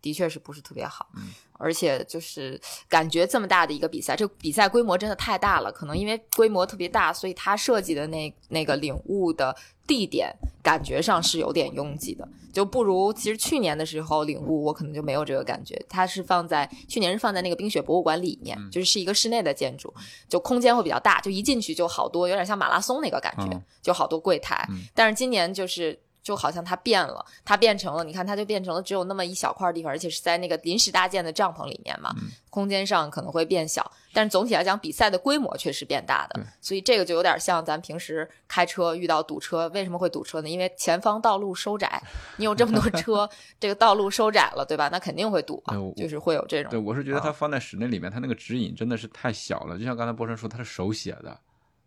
[0.00, 1.08] 的确是不是特别好。
[1.16, 1.30] 嗯
[1.62, 2.58] 而且就是
[2.88, 9.54] 感觉这么大的一个比赛，这比赛规模真的太大了，可能因为规模特别大，所以他设计的那那个领悟的
[9.86, 19.92] 地点感觉上是有点拥挤的，就不如其实去年的时候领悟我可能就没有这个感觉，它是放在去年是放在那个冰雪博物馆里面，嗯就是是一个室内的建筑，
[20.30, 24.66] 就空间会比较大，就一进去就好多，有点像马拉松那个感觉，嗯就好多柜台。
[24.70, 40.48] 嗯但是今年就是就好像它变了，它变成了，你看它就变成了只有那么一小块地方，而且是在那个临时搭建的帐篷里面嘛，嗯空间上可能会变小，但是总体来讲，比赛的规模确实变大的，所以这个就有点像咱平时开车遇到堵车，为什么会堵车呢？
[40.48, 42.02] 因为前方道路收窄，
[42.36, 43.28] 你有这么多车，
[43.60, 44.88] 这个道路收窄了，对吧？
[44.90, 49.78] 那肯定会堵啊，就是会有这种对，我是觉得它啊放在室内里面，它那个指引真的是太小了。
[49.78, 51.38] 就像刚才波神说，它是手写的，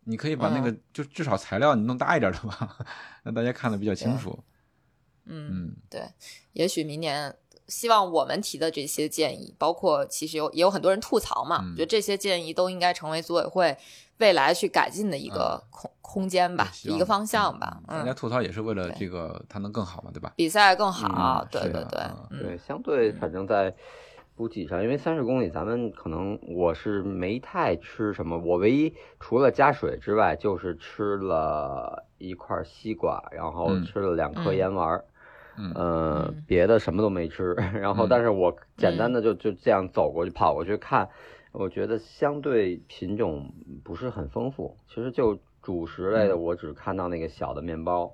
[0.06, 2.78] 你可以把那个、嗯就至少材料你弄大一点的吧，
[3.24, 4.38] 让大家看的比较清楚。
[5.26, 6.02] 嗯，嗯，对，
[6.54, 7.36] 也许明年。
[7.70, 13.76] 希望我们提的这些建议，包括其实有也有很多人吐槽嘛，觉得这些建议都应该成为组委会
[14.18, 17.82] 未来去改进的一个空、空间吧，一个方向吧。
[17.88, 20.34] 大家嗯，吐槽也是为了这个它能更好嘛，对吧？
[20.36, 23.74] 比赛更好，嗯对对对，对，相对反正在
[24.36, 35.06] 补给上，因为三十公里，咱们可能我是没太吃什么，我唯一除了加水之外，就是吃了一块西瓜，然后嗯吃了两颗嗯盐丸儿。
[35.56, 41.08] 嗯呃嗯，别的什么都没吃，然后嗯但是我简单的就就这样走过去跑过去看，
[41.52, 44.76] 我觉得相对品种不是很丰富。
[44.88, 48.12] 其实就主食类的，嗯我只看到那个小的面包，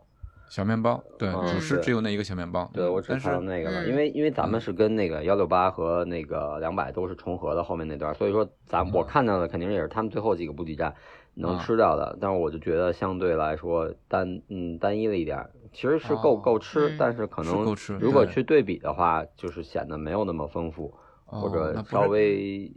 [0.50, 2.70] 小面包，对，嗯主食只有那一个小面包。
[2.74, 3.88] 对我只但看到是那个了，嗯。
[3.88, 4.62] 因为因为咱们嗯。
[4.62, 10.94] 是跟那个幺六八和那个两百都是重合的后面那段，所以说咱我嗯看到的肯定也是他们最后几个补给站
[11.36, 16.42] 能啊吃掉的，但是我就觉得相对来说单嗯单一了一点，其实是够哦。
[16.44, 17.64] 够吃嗯，但是可能
[18.00, 20.94] 如果去对比的话，就是显得没有那么丰富，
[21.30, 22.72] 哦或者稍微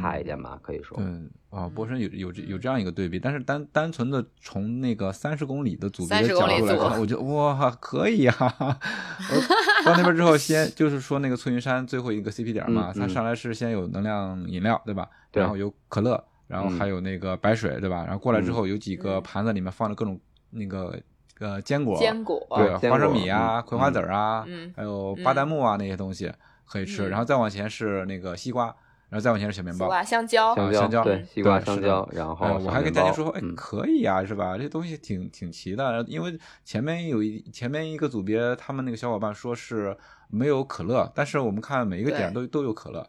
[0.00, 0.96] 差一嗯点吧，可以说。
[0.96, 1.06] 对
[1.50, 13.00] 啊，波神有有这有这样一个对比，但是单单纯的从那个三十公里的组别的30公里组角度来看，我觉得哇可以呀、 我到那边之后先就是说那个翠云山最后一个 CP 点嘛，嗯嗯。
[13.00, 15.08] 它上来是先有能量饮料对吧？
[15.30, 15.40] 对。
[15.40, 16.78] 然后有可乐，然后嗯。
[16.78, 18.04] 还有那个白水对吧？
[18.04, 18.54] 然后过来之嗯。
[18.54, 19.22] 后有几个嗯。
[19.22, 20.98] 盘子里面放着各种那个
[21.40, 24.70] 呃坚果，坚果，对，花生米啊、嗯葵花籽儿啊，嗯。
[24.76, 26.30] 还有巴旦木啊那些东西
[26.68, 28.66] 可以吃，嗯然后再往前是那个西瓜，
[29.08, 29.86] 然后再往前是小面包。
[29.86, 34.56] 西瓜、香蕉，香蕉对，西瓜、香蕉，然后哎，我还跟佳家妮说，哎，可以啊，是吧？
[34.58, 39.96] 这东西挺挺齐的，因为前面有一前面一个组别，他们那个小伙伴说是
[40.28, 43.04] 没有可乐，但是我们看每一个点都都有可乐。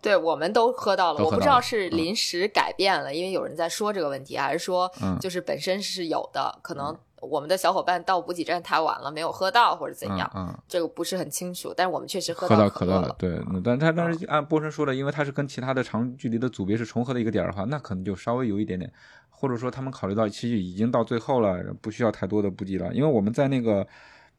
[0.00, 13.16] 对，我们都喝到了，我不知道是临时改变了，因为有人在说这个问题，还是说嗯就是本身是有的，可能我们的小伙伴到补给站太晚了，没有喝到或者怎样，嗯，这个不是很清楚，但是我们确实喝到可乐可了。
[13.18, 18.92] 对，嗯但他但是按波神说的，因为他是跟其他的长距离的组别是重合的一个点的话，那可能就稍微有一点点，
[19.30, 23.86] 或者说他们考虑到其实已经到最后了，不需要太多的补给了，因为我们在那个。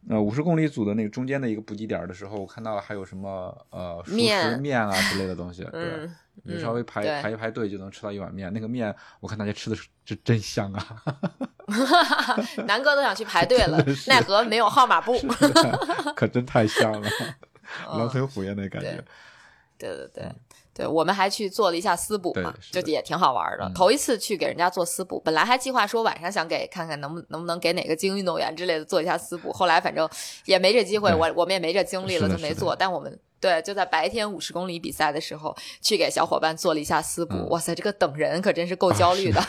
[0.10, 8.52] 呃，五十公里组的那个中间的一个补给点的时候，我看到还有什么呃熟食面面啊之类的东西， 对，嗯，你稍微排、对排一排队就能吃到一碗面。
[8.52, 11.04] 那个面，我看大家吃的是真真香啊
[12.68, 15.18] 南哥都想去排队了奈何没有号码布。
[16.16, 17.10] 可真太香了，
[17.92, 19.04] 嗯狼吞虎咽那感觉。
[19.78, 20.32] 对对对
[20.74, 23.66] 对，我们还去做了一下私补嘛就也挺好玩的。
[23.66, 30.10] 嗯头一次去给人家做私补，本来还计划说晚上想给看看能不能不能给哪个精英运动员之类的做一下私补，后来反正
[30.46, 32.76] 也没这机会，我我们也没这精力了，就没做。
[32.76, 37.36] 但我们对就在白天五十公里比赛的时候，去给小伙伴做了一下私补。
[37.36, 39.44] 嗯哇塞，这个等人可真是够焦虑的。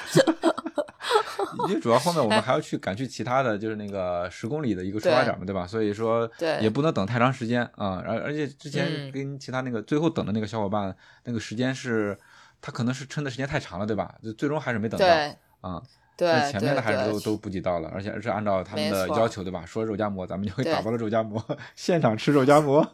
[1.68, 5.64] 因为主要后面我们还要去赶去其他的就是那个十公里的一个出发点嘛，对吧？
[5.64, 8.02] 所以说对也不能等太长时间啊。
[8.04, 12.18] 而、而且之前嗯跟其他那个最后等的那个小伙伴，那个时间是
[12.60, 14.12] 他可能是撑的时间太长了，对吧？
[14.24, 15.80] 就最终还是没等到对啊。
[16.16, 19.64] 对那前面的还是都都补给到了，而且是按照他们的要求，对吧？
[19.64, 21.42] 说肉夹馍，咱们就会打包了肉夹馍，
[21.76, 22.84] 现场吃肉夹馍。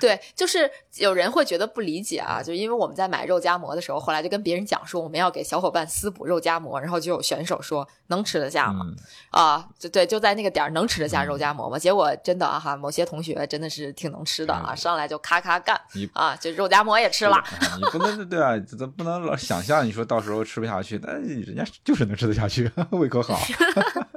[0.00, 8.84] 对，就是有人会觉得不理解啊，就因为我们在买肉夹馍的时候，后来就跟别人讲说我们要给小伙伴私补肉夹馍，然后就有选手说能吃得下吗？
[8.84, 8.96] 嗯，
[9.30, 11.78] 啊，就对，就在那个点儿能吃得下肉夹馍吗？
[11.78, 17.36] 结果真的啊哈，某些同学真的是挺能吃的啊，嗯上来就咔咔干你啊，就肉夹馍也吃了。
[17.36, 17.44] 啊
[17.76, 23.38] 你不能对啊，这不能老想象你说到时候吃不下去，但人家就是能吃得下去，胃口好。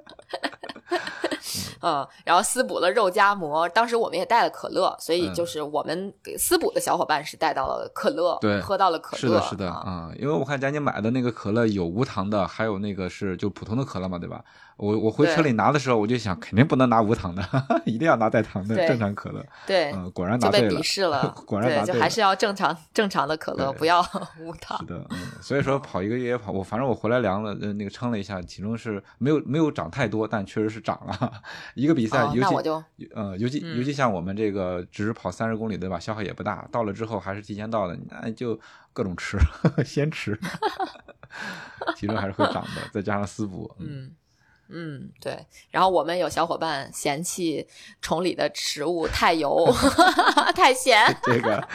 [1.84, 14.42] 嗯，然后私补了肉夹馍，当时我们也带了可乐，所以嗯就是我们给私补的小伙伴是带到了可乐，对喝到了可乐，是的，是的啊啊、因为我看佳妮买的那个可乐有无糖的，还有那个是就普通的可乐嘛，对吧？
[14.78, 17.44] 我我回车里拿的时候，我就想肯定不能拿无糖的，
[17.86, 19.46] 一定要拿带糖的正常可乐。
[19.68, 20.80] 对，嗯，果然就被答对了。
[20.80, 20.84] 鄙。
[20.84, 22.02] 视了， 果然拿对，就对了。
[22.04, 24.02] 还是要正常正常的可乐，不要
[24.40, 24.78] 无糖。
[24.80, 24.86] 是。
[24.86, 31.32] 的，嗯，所以说跑一个越野跑，我反正我回来量了，呃，那个称了一下，体重是没有没有涨太多，但确实是涨了。
[31.76, 33.78] 一个比赛，哦尤其呃，尤其嗯。
[33.78, 38.60] 尤其像我们这个只是跑三十公里对吧，消耗也不大，到了之后还是提前到的，那就
[38.92, 39.38] 各种吃，
[39.86, 40.40] 先吃，
[41.96, 44.12] 体重还是会长的，再加上私补，嗯，
[44.70, 45.38] 嗯嗯，对。
[45.70, 47.66] 然后我们有小伙伴嫌弃
[48.02, 49.72] 崇礼的食物太油、
[50.56, 51.68] 太咸，这个。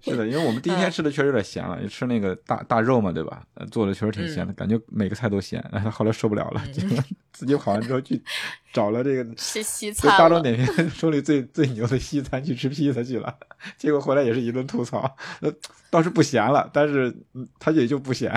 [0.00, 3.42] 是的，因为我们第一嗯天吃的确实有点咸了，就吃那个大大肉嘛，对吧？
[3.54, 6.82] 呃做的确实挺咸嗯的，感觉每个菜都咸，然后后来受不了了，就
[7.32, 8.22] 自己跑完之后去
[8.72, 10.42] 找了这个吃西餐大众。
[10.42, 13.34] 点评手里最最牛的西餐去吃披萨去了，
[13.76, 15.52] 结果回来也是一顿吐槽，呃，
[15.90, 18.32] 倒是不咸了，但是嗯它也就不咸。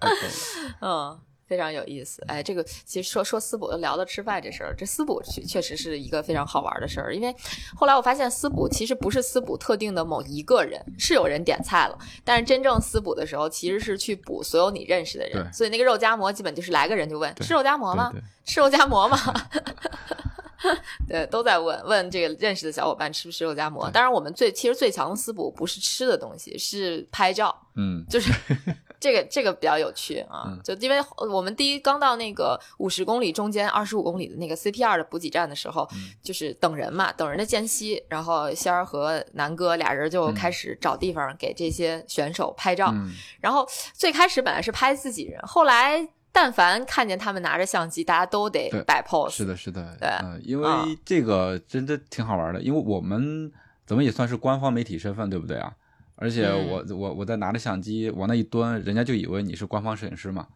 [0.80, 2.24] 嗯，非常有意思。
[2.26, 7.14] 哎，这个其实说说私补，聊到吃饭这事儿，这私补确确实是一个非常好玩的事儿。
[7.14, 7.34] 因为
[7.76, 15.52] 后来我发现私补其实不是私补特定的某一个人，是有人点菜了，但是真正私补的时候，其实是去补所有你认识的人。
[15.52, 18.12] 所以那个肉夹馍基本就是来个人就问吃肉夹馍吗？
[18.44, 19.16] 吃肉夹馍吗？
[21.08, 23.90] 对，都在问问这个认识的小伙伴吃不吃肉夹馍。
[23.90, 27.54] 当然，我们最其实最强的私补不是吃的东西，是拍照。
[27.78, 28.32] 嗯，就是
[28.98, 53.50] 这个这个比较有趣啊，嗯就因为呃我们第一刚到那个五十公里中间二十五公里的那个 CPR 的补给站的时候，嗯就是等人嘛，等人的间隙，然后仙儿和南哥俩人就嗯开始找地方给这些选手拍照，嗯然后最开始本来是拍自己人，后来但凡看见他们拿着相机，大家都得摆 pose，是的，是的，对嗯、因啊为这个真的挺好玩的，因为我们
[53.86, 55.72] 怎么也算是官方媒体身份，对不对啊？
[56.16, 60.46] 而且嗯我、我我在拿着相机往那一蹲，人家就以为你是官方摄影师嘛，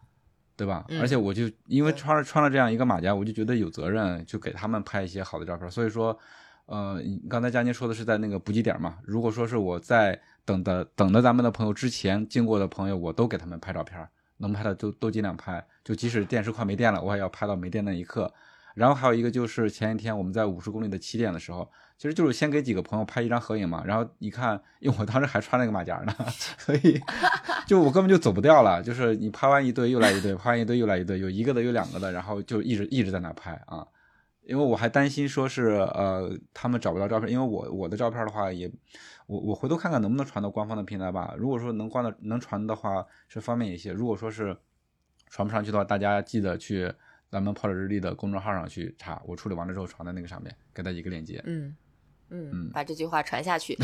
[0.55, 0.85] 对吧？
[0.89, 5.69] 嗯而且我就因为穿了穿了这样一个马甲，我就觉得有责任，就给他们拍一些好的照片。
[5.71, 6.15] 所以说，
[6.67, 14.07] 呃，刚才佳宁说的是在那个补给点嘛，如果说是我在等的等着咱们的朋友之前经过的朋友，我都给他们拍照片，
[14.41, 18.33] 能拍的都都尽量拍，就即使电池快没电了，我也要拍到没电那一刻。
[18.73, 26.15] 然后还有一个就是前一天我们在五十公里的起点的时候，其实就是先给几个朋友拍一张合影嘛，然后一看，因为我当时还穿那个马甲呢，
[26.57, 26.97] 所以
[27.67, 28.81] 就我根本就走不掉了。
[28.81, 33.85] 就是你拍完一队又来一队，拍完一队又来一队，有一个的有两个的，然后就一直一直在那拍啊。
[34.43, 38.71] 因为我还担心说是呃他们找不到照片，因为我我的照片的话也
[39.31, 41.33] 我我回头看看能不能传到官方的平台吧。
[41.37, 44.57] 如果说能关的能传的话是方便一些，如果说是
[45.27, 46.93] 传不上去的话，大家记得去
[47.29, 51.41] 咱们跑者日历的公众号上去查，我处理完了之后传在那个上面，给他一个链接。
[51.45, 51.73] 嗯
[52.27, 53.77] 嗯嗯，把这句话传下去。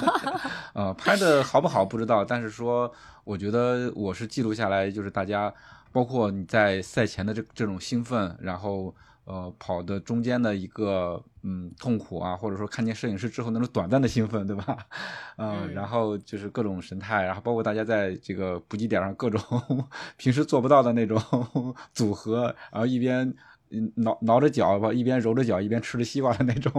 [0.74, 2.92] 呃，拍的好不好不知道，但是说
[3.24, 5.50] 我觉得我是记录下来，就是大家
[5.92, 8.94] 包括你在赛前的这这种兴奋，然后
[9.24, 14.78] 呃跑的中间的一个嗯痛苦啊，或者说看见摄影师之后那种短暂的兴奋，对吧？
[15.36, 19.40] 呃、嗯然后就是各种神态，然后包括大家在这个补给点上各种
[20.16, 21.20] 平时做不到的那种
[21.92, 23.26] 组合，然后一边。
[23.70, 26.72] 嗯挠挠着脚吧，一边揉着脚一边吃着西瓜的那种，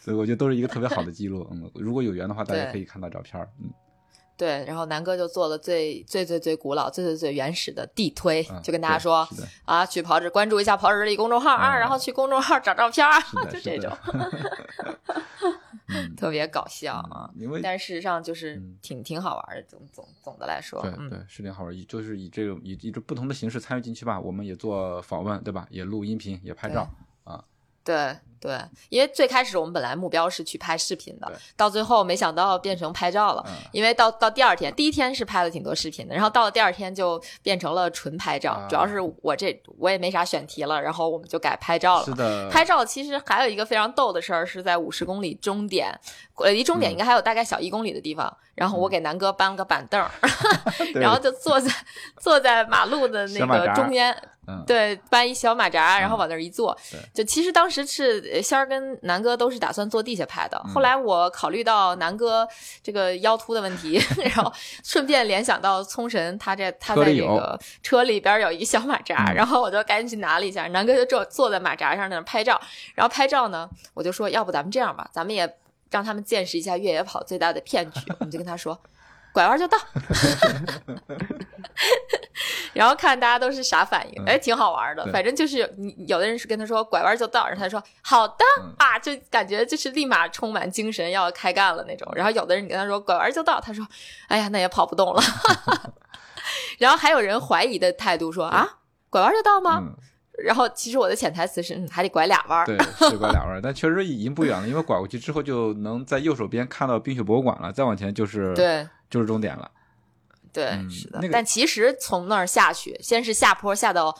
[0.00, 1.48] 所以我觉得都是一个特别好的记录。
[1.50, 3.48] 嗯，如果有缘的话，大家可以看到照片儿。
[3.58, 3.70] 嗯，
[4.36, 9.26] 对，然后南哥就做了最最最最古老、最最最原始的地推，嗯就跟大家说
[9.64, 13.20] 啊，去跑者关注一下跑者日历公众号啊，嗯然后去公众号找照片儿，
[13.50, 13.90] 就这种，
[15.88, 17.30] 嗯， 特别搞笑啊。
[17.36, 24.20] 因为但事实上就是嗯挺挺好玩的，总总总的来说，嗯对对是挺好玩，以就是以这种以一种不同的形式参与进去吧。
[24.20, 25.66] 我们也做访问，对吧？
[25.70, 26.86] 也录音频，也拍照。
[27.86, 33.42] 对对，因为最开始我们本来目标是去拍视频的，到最后没想到变成拍照了。
[33.48, 42.04] 嗯因为到到第二天，第一天是拍了挺多视频的，然后到了第二天就变成了纯拍照，啊主要是我这我也没啥选题了，然后我们就改拍照了。
[42.04, 45.98] 是的，拍照其实还有一个非常逗的事儿，是在五十公里终点，
[46.36, 50.10] 呃，离终点嗯应该还有大概小一公里的地方，然后我给南哥搬了个板凳儿，
[50.92, 51.72] 对 然后就坐在
[52.20, 54.14] 坐在马路的那个中间，
[54.46, 56.76] 嗯，对，搬一小马扎，然后嗯往那儿一坐。
[56.90, 57.00] 对。
[57.12, 60.72] 就其实当时是呃仙儿跟南哥都是打算坐地下拍的，嗯。
[60.72, 62.46] 后来我考虑到南哥
[62.82, 64.52] 这个腰突的问题， 然后
[64.84, 69.34] 顺便联想到聪神他这他在这个车里边有一个小马扎，嗯。
[69.34, 72.60] 然后我就赶紧去拿了一下，南哥就坐坐在马扎上那儿拍照，
[72.94, 75.56] 然后拍照呢，我就说要不咱们这样吧，咱们也
[75.90, 78.78] 让他们见识一下越野跑最大的骗局， 我们就跟他说。
[79.36, 79.76] 拐弯就到，
[82.72, 84.24] 然后看大家都是啥反应，嗯。
[84.24, 85.02] 哎，挺好玩的。
[85.04, 85.12] 对。
[85.12, 88.42] 反正就是你有的人是跟他说拐弯就到，然后他说好的。
[88.62, 88.74] 嗯。
[88.78, 92.10] 啊，就感觉就是立马充满精神要开干了那种。
[92.16, 93.86] 然后有的人你跟他说拐弯就到，他说
[94.28, 95.22] 哎呀那也跑不动了。
[96.80, 98.66] 然后还有人怀疑的态度说啊，
[99.10, 99.82] 拐弯就到吗？
[99.82, 99.94] 嗯，
[100.44, 102.66] 然后其实我的潜台词是嗯还得拐俩弯儿。
[102.66, 109.70] 对，是拐俩弯儿，但确实已经不远了，因为拐过去之后就能在右手边看到冰雪博物馆了，再往前就是对就是终点了。
[110.52, 111.18] 对，嗯是的。
[111.20, 114.16] 那个但其实从那儿下去，先是下坡下到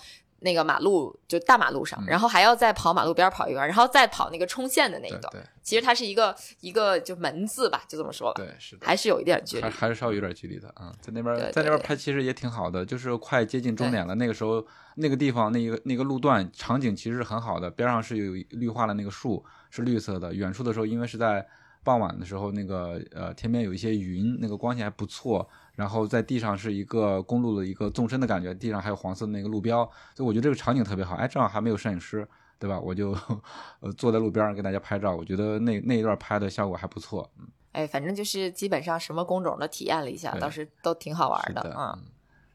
[0.46, 5.22] 那个马路，就大马路上，嗯然后还要再跑马路边跑一段，然后再跑那个冲线的那一段。
[5.32, 8.86] 对对其实它是一个一个就门字吧，就这么说吧，对，是的。
[8.86, 9.70] 还是有一点距离还。
[9.70, 14.14] 还是稍微有点距离的啊，在那边在那边拍其实也挺好的，就是快接近终点了。
[14.14, 21.44] 那个时候那个地方那个那个路段场景其实是很好的，边上是有绿化的那个树是绿色的，远处的时候因为是在
[21.82, 25.48] 傍晚的时候，那个呃天边有一些云，那个光线还不错。
[25.76, 29.84] 然后在地上是一个公路的一个纵深的感觉，地上还有黄色的那个路标，
[30.16, 31.14] 所以我觉得这个场景特别好。
[31.14, 32.26] 哎，正好还没有摄影师，
[32.58, 32.80] 对吧？
[32.80, 33.16] 我就
[33.80, 37.30] 呃坐在路边上给大家拍照，我觉得那那一段拍的效果还不错。
[37.38, 42.04] 嗯哎，反正就是基本上什么工种都体验了一下，对倒是都挺好玩的，嗯，嗯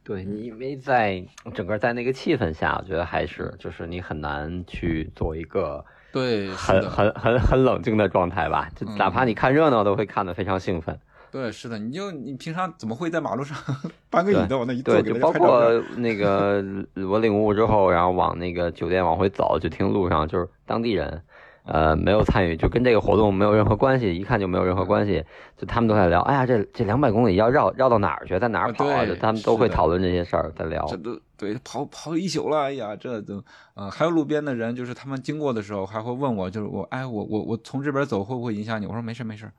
[0.04, 6.82] 对，你因为在整个在那个气氛下，我觉得还是就是你很难去做一个对，很。
[6.90, 11.00] 很很很冷静的状态吧，就嗯哪怕你看热闹都会看得非常兴奋。
[11.32, 13.58] 对，是的，你就你平常怎么会在马路上
[14.10, 15.32] 搬个椅子往那一坐，对，就包？
[15.32, 16.64] 括那个
[17.10, 21.24] 我领悟之后，然后往那个酒店往回走，就听路上就是当地人，
[21.64, 25.24] 呃，没有参与，就跟这个活动没有任何关系，一看就没有任何关系，
[25.58, 29.06] 就他们都在聊，哎呀，这这两百公里要绕绕到哪儿去，在哪儿啊跑啊？
[29.06, 30.98] 就他们都会讨论这些事儿，在聊这。
[30.98, 38.86] 都对跑跑一宿了，哎呀，这都呃，还有路边的人，就是他们经过的时候还会问我，就是我哎，我我我从这边走会不会影响你？
[38.86, 39.50] 我说没事没事，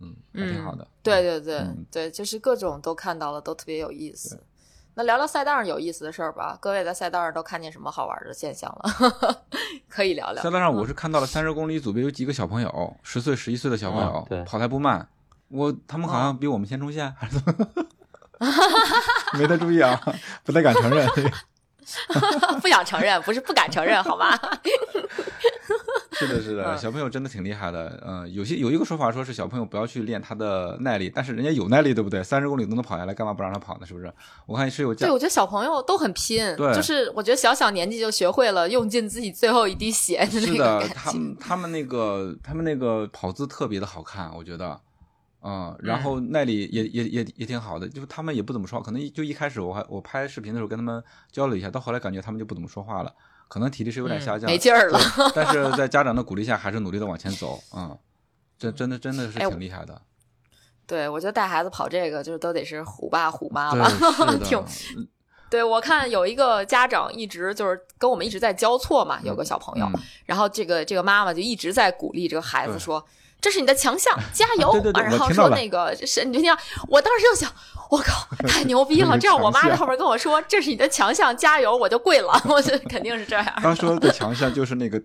[0.00, 0.86] 嗯，还挺好的。
[1.02, 4.42] 对对对、嗯对，就是各种都看到了，都特别有意思。
[4.94, 9.44] 那聊聊赛道上有意思的事儿吧，各位在赛道上都看见什么好玩的现象了？
[9.88, 10.50] 可以聊聊赛。
[10.50, 15.06] 道上我是看到了三十公里组别有几个小朋友，十岁十一岁的小朋友，跑得不慢。
[15.48, 17.68] 我他们好哦像比我们先冲线，还是怎么？
[19.38, 20.00] 没太注意啊，
[20.44, 21.06] 不太敢承认。
[22.60, 24.38] 不想承认，不是不敢承认，好吗？
[26.12, 28.02] 是的，是的，嗯小朋友真的挺厉害的。
[28.06, 32.22] 嗯、有些有一个说法说是小朋友不要去练他的耐力，但是人家有耐力，对不对？
[32.22, 33.86] 三十公里都能跑下来，干嘛不让他跑呢？
[33.86, 34.10] 是不是？
[34.46, 44.80] 我看是有家对，我觉得小朋友都很拼，对就是我觉得小小年纪就学会了用尽自己最后一滴血的那个是的，他们他们那个他们那个跑姿特别的好看，我觉得。
[45.48, 53.14] 嗯，然后那里也也也也挺好的，就是他们也不怎么说话，可能就一开始我还我拍视频的时候跟他们交流一下，到后来感觉他们就不怎么说话了，
[53.46, 54.98] 可能体力是有点下降，嗯没劲儿了。
[55.32, 57.96] 但是 在家长的鼓励下，还是努力的往前走，嗯，
[58.58, 60.02] 这真的真的是哎挺厉害的，
[60.84, 64.38] 对，我觉得带孩子跑这个，就是都得是虎爸虎妈对，了。
[64.42, 64.60] 挺，
[65.48, 73.06] 对，我看有一个家长一直就是跟我们一直在交错嘛，有个小朋友，嗯然后这个这个妈妈就一直在鼓励这个孩子对说。
[73.40, 74.72] 这是你的强项， 加油！
[74.72, 77.50] 对对对啊然后说那个是，你就听到，我当时就想，
[77.90, 79.16] 我靠，太牛逼了！
[79.20, 82.32] 这样我妈在后面跟我说，这是你的强项，加油，我就跪了。
[82.48, 83.46] 我觉得肯定是这样。
[83.62, 85.00] 刚说的强项就是那个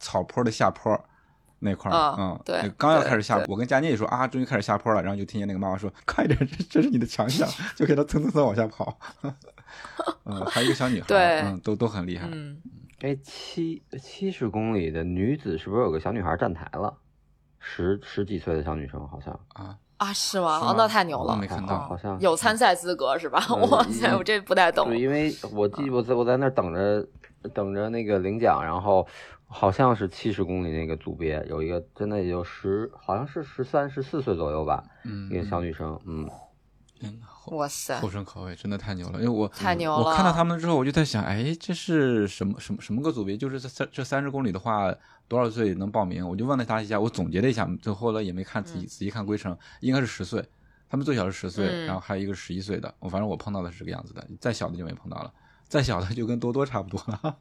[0.00, 0.98] 草坡的下坡
[1.60, 8.98] 那块儿，嗯嗯，对那刚要开始下坡，我跟佳妮也说啊，终于开始下坡了，然后就听见那个妈妈说，快点，这这是你的强项，就给他蹭蹭蹭往下跑。
[10.24, 12.28] 嗯，还有一个小女孩，对嗯，都都很厉害。
[12.30, 12.60] 嗯，
[13.00, 16.92] 哎，七七十公里的女子是不是有个小女孩站台了？
[17.64, 20.58] 十十几岁的小女生好像，啊，啊，是吗？
[20.58, 23.42] 哦，那太牛了我没，看到好像有参赛资格是吧？
[23.48, 25.00] 嗯 哇塞，我这不太懂对，。
[25.00, 27.06] 因为我记我在我在那儿等着
[27.54, 29.06] 等着那个领奖，然后
[29.46, 36.28] 好像是七十公里那个组别有一个真的也就十，好像是十三十四岁左右吧，嗯，一个小女生，嗯，
[37.48, 39.18] 哇塞后，生可畏，真的太牛了。
[39.18, 39.98] 因为我太牛了！
[39.98, 43.36] 我看到他们之后，我就在想，哎，这是什么什么什么个组别？
[43.36, 44.90] 就是这三这三十公里的话，
[45.26, 46.26] 多少岁能报名？
[46.28, 50.44] 我就问了他一下，我总结了一下，最后呢也没看仔细仔细看规程，应该是十岁。
[50.88, 52.94] 他们最小是十岁，嗯然后还有一个十一岁的。
[52.98, 55.32] 我反正我碰到的是这个样子的，再小的就没碰到了。
[55.66, 57.36] 再小的就跟多多差不多了。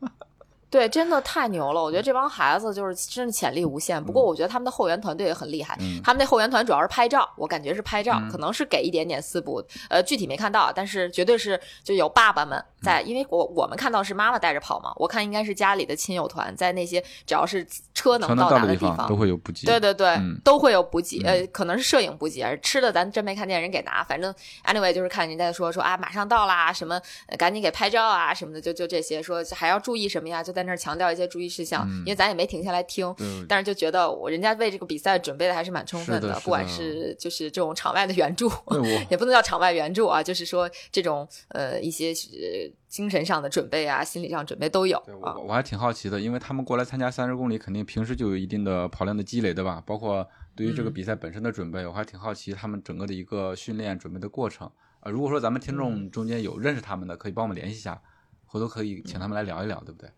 [0.74, 1.80] 对，真的太牛了！
[1.80, 4.04] 我觉得这帮孩子就是真的潜力无限。
[4.04, 17.64] 不过我觉得他们的后援团队也很厉害，嗯他们那后援团主要是拍照，我感觉是拍照，嗯可能是给一点点私补，呃，具体没看到，但是绝对是就有爸爸们在，嗯因为我我们看到是妈妈带着跑嘛，我看应该是家里的亲友团在那些只要是
[17.94, 19.68] 车能到达的地方都会有补给。
[19.68, 24.04] 对对对，嗯都会有补给，嗯呃，可能是摄影补给，吃的咱真没看见人给拿。
[24.04, 24.34] 反正
[24.66, 30.42] anyway 就是看人家说说啊，马上到啦，什么、呃赶紧给拍照啊什么的，就就这些，说还要注意什么呀？
[30.42, 33.14] 就在在那儿强调一些注意事项，嗯因为咱也没停下来听。
[33.18, 38.50] 对但是就觉得我人家为这个比赛准备的还是蛮充分是的是不管是就是这种场外的援助，
[39.12, 45.46] 也不能叫场外援助啊，就是说这种呃一些呃精神上的准备啊，心理上准备都有我。
[45.48, 49.84] 我还挺好奇的，因为他们过来参加三十公里，肯定平时就有一定的跑量的积累，对吧？
[49.86, 54.70] 包括对于这个嗯比赛本身的准备，我还挺好奇他们整个的一个训练准备的过程。
[55.02, 58.02] 啊、如果说咱们听嗯众中间有认识他们的，可以帮我们联系一下，
[58.46, 60.10] 回头可以请他们来聊一聊，对不对？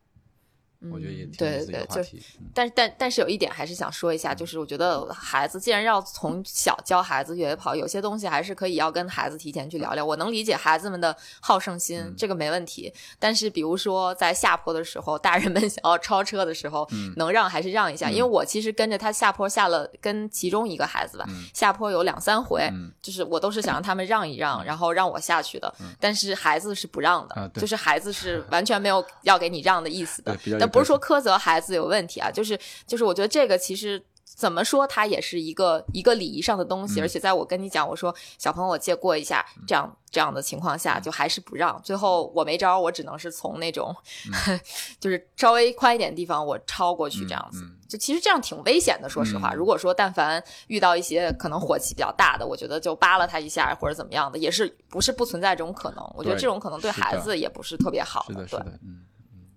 [0.91, 2.23] 我觉得也嗯挺有意思的对对对，就一个话题。
[2.39, 10.05] 嗯但但但是有一点还是想说一下，就是我觉得孩子既然要从小教孩子越野跑，有些东西还是可以要跟孩子提前去聊聊。
[10.05, 12.93] 我能理解孩子们的好胜心，嗯这个没问题。
[13.19, 18.09] 但是比如说在下坡的时候，大人们 想要超车的时候，嗯能让还是让一下。
[18.09, 25.73] 嗯因为我其实跟着他下坡下了，跟其中一个孩子吧，嗯下坡有两三回，嗯就是我都是想让他们让一让，然后让我下去的。
[25.99, 30.37] 但是孩子是不让的，啊就是孩子是 完全没有要给你让的意思的
[30.75, 34.03] 不是说苛责孩子有问题啊，就是就是我觉得这个其实。
[34.27, 41.79] 怎么说，它也是一个一个礼仪上的东西，嗯而且在我跟你讲，我说小朋友我借过一下，这样这样的情况嗯下，就还是不让。
[41.83, 43.95] 最后我没招，我只能是从那种，
[44.99, 47.63] 就是稍微宽一点的地方我超过去这样子。
[47.87, 49.53] 就其实这样挺危险的，说实话。
[49.53, 56.03] 嗯如果说但凡遇到一些可能火气比较大的，我觉得就扒拉他一下或者怎么样的，也是不是不存在这种可能。
[56.13, 59.05] 我觉得这种可能对孩子也不是特别好是的，是对的，嗯嗯，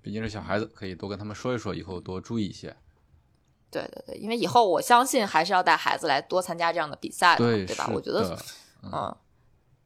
[0.03, 2.77] 毕竟是小孩子，可以多跟他们说一说，以后多注意一些。
[3.71, 7.91] 对对对，因为以后我相信还是要带孩子来多参加这样的比赛的，对，对吧？
[7.93, 8.39] 我觉得的
[8.83, 9.15] 嗯，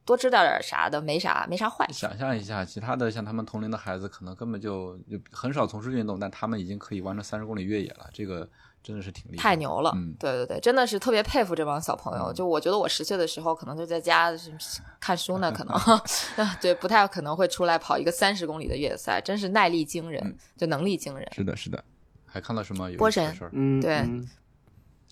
[0.05, 1.85] 多知道点啥的没啥没啥坏。
[1.93, 8.49] 想象一下，其他的像他们同龄的孩子，可能根本就就很少从事运动，但他们已经可以完成三十公里越野了，这个
[8.83, 9.57] 真的是挺厉害，太！
[9.57, 12.33] 牛了，嗯对对对，真的是特别佩服这帮小朋友。
[12.33, 14.53] 嗯就我觉得我十岁的时候，可能就在家是
[14.99, 16.03] 看书呢，可能啊
[16.61, 21.29] 对，不太可能会出来跑一个三十公里的越野赛，真是耐力惊人，嗯就能力惊人。
[21.33, 21.83] 是的，是的。
[22.27, 23.33] 还看到什么有波神？
[23.53, 24.27] 嗯，对嗯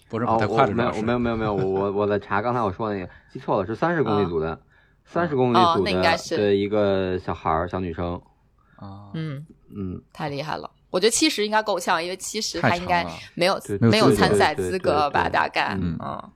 [0.09, 4.59] 波神哦跑太快了，我没有，没有，没有，没有，我 我我在查刚才我说的那个，记错了，是三十公里组的，
[5.05, 8.15] 三十公里哦组的那应该是的一个小孩儿，小女生，
[8.77, 10.69] 啊，嗯，嗯，太厉害了。
[10.91, 15.29] 我觉得七十应该够呛，因为七十他应该没有没有参赛资格吧？
[15.29, 16.31] 大概嗯嗯。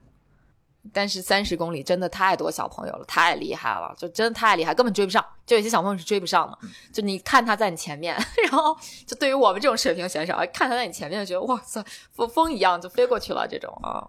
[0.93, 5.25] 但是三十公里真的太多小朋友了，太厉害了，就真的太厉害，根本追不上。
[5.43, 11.83] 就有些小朋友是追不上的，嗯就你看他在你前面， 然后就对于我们这种水平选手，看他在你前面，就觉得哇塞，
[12.13, 14.07] 风风一样就飞过去了，这种啊，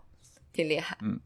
[0.53, 0.99] 挺厉害。
[1.01, 1.19] 嗯，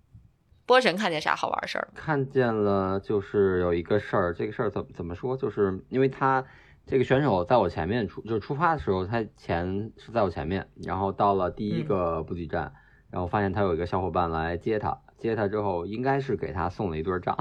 [0.66, 2.00] 波神看见啥好玩事儿吗？
[2.00, 5.36] 看见了，就是有一个事儿，这个事儿怎么怎么说？
[5.36, 6.44] 就是因为他
[6.86, 12.72] 这个选手在我前面出，就是出发的时候，他前是在我前面，然后到了第一个补给站，
[13.10, 17.36] 然后发现他有一个小伙伴来接他，接他之后应该是给他送了一堆账，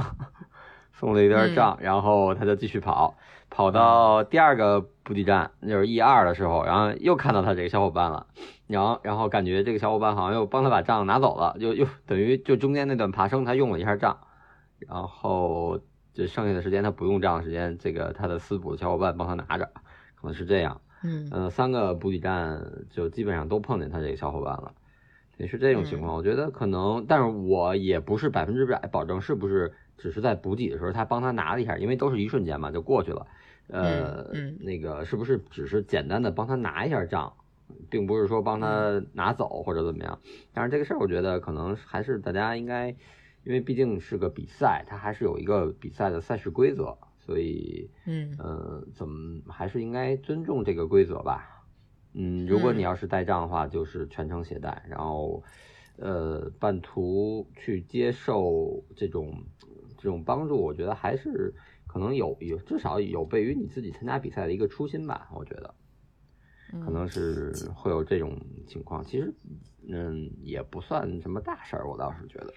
[0.93, 3.15] 送了一堆账，然后他就继续跑，
[3.49, 8.27] 跑到第二个补给站，就是 E 二的时候，然后又看到他这个小伙伴了。
[8.67, 14.19] 然后，然后感觉这个小伙伴好像又帮他把账拿走了，又又等于就中间那段爬升他用了一下账，
[14.77, 15.79] 然后
[16.19, 19.65] 这剩下的时间他不用账的时间，这个他的私补的小伙伴帮他拿着，
[20.19, 20.81] 可能是这样。
[21.01, 24.73] 嗯嗯、三个补给站就基本上都碰见他这个小伙伴了，
[25.37, 26.13] 也是这种情况。
[26.13, 33.25] 我觉得可能，但是我也不是百分之百保证是不是只是在补给的时候他帮他拿了一下，因为都是一瞬间嘛就过去了。
[33.69, 37.31] 呃，嗯嗯那个是不是只是简单的帮他拿一下账，
[37.89, 40.19] 并不是说帮他拿走或者怎么样。
[40.53, 42.93] 但是这个事儿，我觉得可能还是大家应该，
[43.43, 51.65] 因为毕竟是个比赛，它还是有一个比赛的赛事规则，所以嗯呃，怎么还是应该尊重这个规则吧。
[52.13, 55.43] 嗯，如果你要是带账的话，就是全程携带，然后
[55.97, 59.43] 呃，半途去接受这种
[59.97, 61.53] 这种帮助，我觉得还是
[61.87, 65.29] 可能有有至少有悖于你自己参加比赛的一个初心吧。
[65.33, 65.73] 我觉得
[66.83, 68.37] 可能是会有这种
[68.67, 69.03] 情况。
[69.03, 69.33] 其实
[69.87, 72.53] 嗯，也不算什么大事儿，我倒是觉得。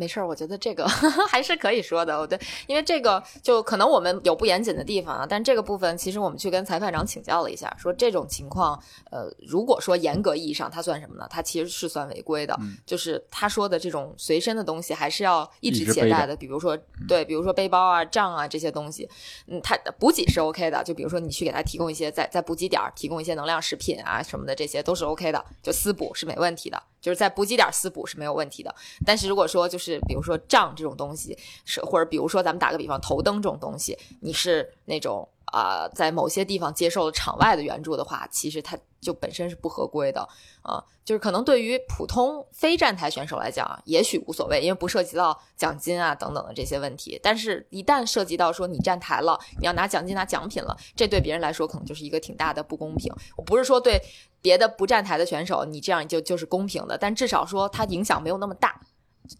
[0.00, 0.88] 没事儿，我觉得这个
[1.28, 2.18] 还是可以说的。
[2.18, 11.26] 我对，因为这个就可能我们有不严谨的地方啊，但这个部分其实我们去跟裁判长请教了一下，说这种情况，呃，如果说严格意义上它算什么呢？
[11.28, 16.74] 它其实是算违规的，嗯就是他说的这种随身的东西还是要一直携带的，比如说
[17.06, 19.06] 对，比如说背包啊、账啊这些东西，
[19.48, 28.74] 嗯，它补给是 OK 的，就比如说你去给他提供一些在在补给点儿提供一些能量食品啊什么的，这些都是 OK 的，就私补是没问题的，就是在补给点儿私补是没有问题的。
[29.04, 40.20] 但是如果说就是是比如说账这种东西，是或者比如说咱们打个比方，头灯这种东西，你是那种啊、在某些地方接受了场外的援助的话，其实它就本身是不合规的
[40.62, 40.80] 啊。
[41.04, 47.18] 就是可能对于普通非站台选手来讲，也许无所谓，因为不涉及到奖金啊等等的这些问题。
[47.20, 53.12] 但是，一旦涉及到说你站台了，你要拿奖金拿奖品了，这对别人来说可能就是一个挺大的不公平。
[53.36, 54.00] 我不是说对
[54.40, 58.80] 别的不站台的选手你这样就就是公平的，但至少说它影响没有那么大，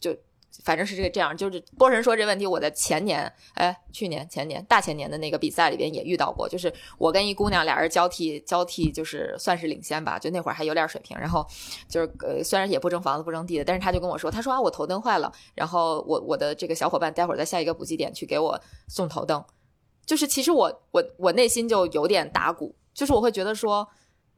[0.01, 0.16] 就。
[0.64, 11.46] 反正是这个这样，就是波神说这问题，我在前年，哎，去年、前年、大前年的那个比赛里边也遇到过，就是我跟一姑娘俩人交替交替，就是算是领先吧，就那会儿还有点水平，然后
[11.88, 19.42] 就是呃，虽然也不争房子不争地的，但是他就跟我说，他说啊，我头灯坏了，然后我我的这个小伙伴待会儿在下一个补给点去给我送头灯，
[20.05, 23.88] 就是其实我我我内心就有点打鼓，就是我会觉得说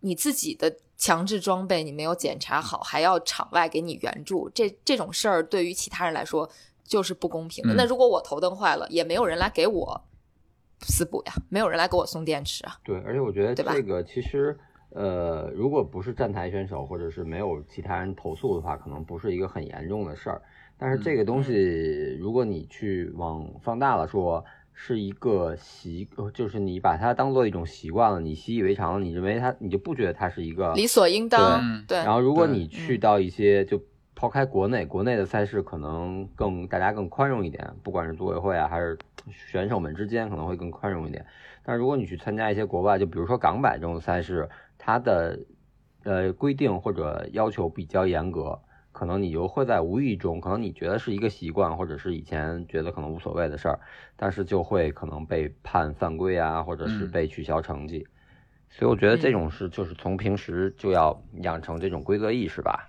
[0.01, 0.77] 你自己的。
[1.03, 6.49] 强制装备你没有检查好，还要场外给你援助，这这种事儿对于其他人来说
[6.85, 7.75] 就是不公平的。
[7.75, 10.01] 那如果我头灯坏了，也没有人来给我
[10.83, 12.79] 私补呀，没有人来给我送电池啊。
[12.85, 14.57] 对，而且我觉得这个其实，
[14.91, 20.41] 呃，如果不是站台选手，或者是没有其他人投诉的话，可能不是一个很严重的事儿。
[20.79, 24.45] 但是这个东西，如果你去往放大了说。
[24.85, 31.63] 是一个习，就是你把它当做一种习惯了，你习以为常了，你认为它，你就不觉得它是一个理所应当。
[31.87, 31.99] 对。
[31.99, 33.81] 然后，如果你去到一些，就
[34.17, 38.99] 抛开国内，国内的赛事可能更大家更宽容一点，不管是组委会啊，还是
[39.31, 41.25] 选手们之间可能会更宽容一点。
[41.63, 45.39] 但如果你去参加一些国外，就比如说港百这种赛事，它的
[46.03, 48.59] 呃规定或者要求比较严格。
[49.03, 53.81] 可能你就会在无意中，可能你觉得是一个习惯，或者是以前觉得可能无所谓的事儿，
[54.15, 58.07] 但是就会可能被判犯规啊，或者是被取消成绩。
[58.71, 62.89] 所以我觉得这种事就是从平时就要养成这种规则意识吧。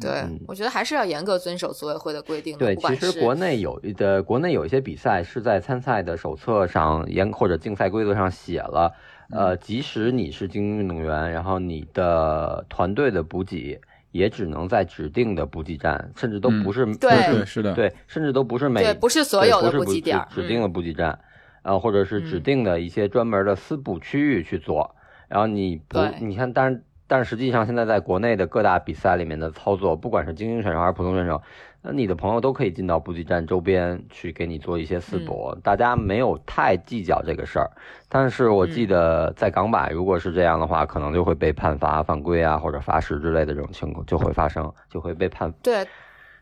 [0.00, 2.58] 对，我觉得还是要严格遵守组委会的规定。
[2.58, 8.92] 对，其实国内有的国内有一些比赛是在参赛的手册上严或者竞赛规则上写了，
[9.30, 13.80] 呃，即使你是精英运动员，然后你的团队的补给。
[14.12, 21.18] 也只能在指定的补给站，甚至都不是，对，是的，对，甚至都不是每，对，不是所有的补给点，指定的补给站，
[21.62, 24.94] 呃，或者是指定的一些专门的私补区域去做。
[25.28, 31.42] 然后你不，你看，但是但是实际上现在在国内的各大比赛里面的操作，不管是精英选手还是普通选手。
[31.84, 37.68] 那你的朋友都可以进到补给站周边去给你做一些私补，大家没有太计较这个事儿。
[38.08, 45.50] 但是我记得在港版，如果是这样的话，可能就会被判罚、犯规啊，或者罚时之类的这种情况就会发生，就会被判。
[45.60, 45.84] 对，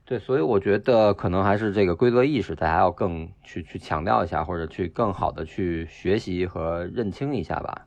[0.04, 7.86] 对，所以我觉得可能还是这个规则意识，大家要更去去强调一下，或者去更好的去学习和认清一下吧。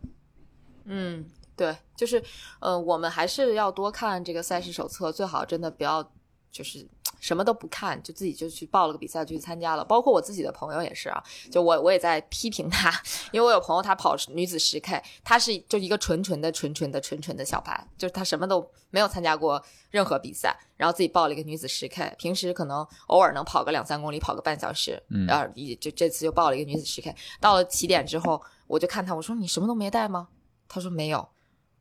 [0.85, 1.23] 嗯，
[1.55, 2.19] 对，就是，
[2.61, 6.11] 呃，我们还是要多看这个赛事手册，最好真的不要
[6.49, 6.87] 就是。
[7.23, 9.85] 什么都不看，就自己就去报了个比赛就去参加了。
[9.85, 12.91] 包括我自己的朋友也是啊，就我我也在批评他，
[13.31, 27.15] 因为我有朋友他跑女子十 K，他是就一个纯纯的纯纯的纯纯的小白，就是他什么都没有参加过任何比赛，然后自己报了一个女子十 K，平时可能偶尔能跑个两三公里，跑个半小时，然后也就这次又报了一个女子十 K。
[27.39, 30.27] 到了起点之后，我就看他，我说你什么都没带吗？
[30.67, 31.29] 他说没有。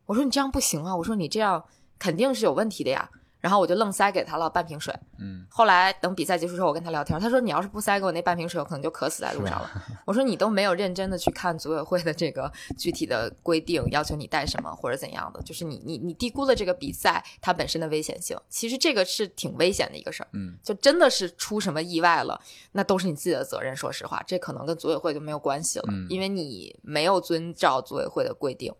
[0.06, 1.64] 我说你这样不行啊，我说你这样
[1.98, 3.10] 肯定是有问题的呀。
[3.42, 4.94] 然后我就愣塞给他了半瓶水。
[5.18, 9.70] 嗯，后来等比赛结束之后，我跟他聊天，他说：“你要是不塞给我那半瓶水，我可能就渴死在路上了。”
[10.06, 18.38] 我说：“你都没有认真的去看组委会的这个具体的规定，要求你带什么或者怎样的，就是你你你低估了这个比赛它本身的危险性。
[18.48, 20.28] 其实这个是挺危险的一个事儿。
[20.32, 22.40] 嗯，就真的是出什么意外了，
[22.70, 23.74] 那都是你自己的责任。
[23.74, 28.72] 说实话，这可能跟组委会就没有关系了，因为你没有遵照组委会的规定。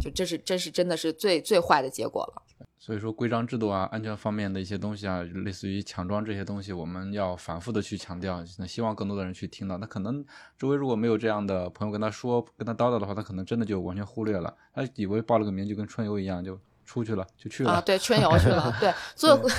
[0.00, 2.42] 就这是这是真的是最最坏的结果了。”
[2.86, 9.76] 所以说规章制度啊，安全方面的一些东西啊，类似于强装这些东西，我们要反复的去强调，那希望更多的人去听到。
[9.78, 10.24] 那可能
[10.56, 16.56] 周围如果没有这样的朋友跟他说、跟他叨叨的话，他可能真的就完全忽略了，他以为报了个名就跟春游一样就。
[16.86, 19.52] 出去了就去了啊，对，春游去了， 对，组委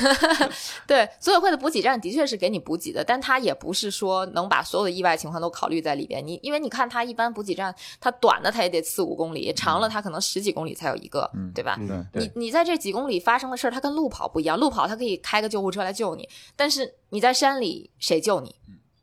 [0.87, 6.25] 对 组委会的补给站的确是给你补给的，但它也不是说能把所有的意外情况都考虑在里边。
[6.25, 11.77] 你因为你看，它一般补给站，它短的它也得四五公里，长了它可能十几公里才有一个，对吧？
[12.13, 18.55] 你你在这几公里发生的事儿，它跟路跑不一样，路跑它可以开个救护车来救你，但是你在山里谁救你？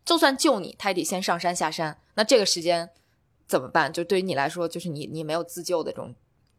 [0.05, 2.89] 就算救你，他也得先上山下山，那这个时间
[3.47, 3.93] 怎么办？
[3.93, 6.14] 就对于你来说，就是你你没有自救的这种。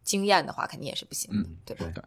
[0.06, 1.30] 经验的话，肯定也是不行，
[1.66, 2.04] 对吧？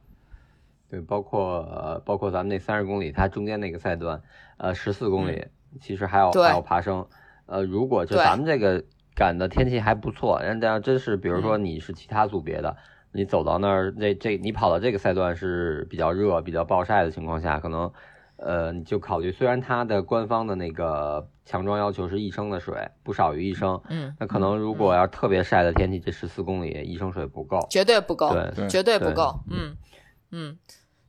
[0.89, 4.23] 对，包括呃，包括咱们那三十公里，它中间那个赛段，
[4.57, 5.47] 呃，十四公里，
[5.83, 7.07] 其实还有还有爬升。
[7.45, 8.83] 呃，如果就咱们这个
[9.15, 12.75] 赶的天气还不错，人家真是，比如说你是其他组别的，
[13.13, 17.93] 你走到那儿，那这你跑到这个赛段是比较热、比较暴晒的情况下，可能
[18.39, 27.67] 呃，你就考虑，虽然它的官方的那个强装要求是一升的水，不少于一升，嗯，那可能如果要是特别晒的天气，这十四公里一升水不够。
[27.69, 29.39] 绝对不够，对对绝对不够。
[29.51, 29.77] 嗯
[30.31, 30.59] 嗯，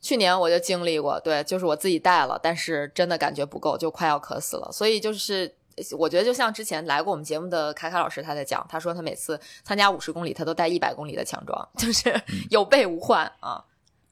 [0.02, 4.70] 去年我就经历过，对，就是我自己带了，但是真的感觉不够，就快要渴死了。
[4.72, 5.56] 所以就是。
[5.98, 12.14] 我觉得就像之前来过我们节目的凯凯老师，他在讲，他说他每次参加五十公里，他都带一百公里的强装，就是
[12.50, 13.64] 有备无患啊，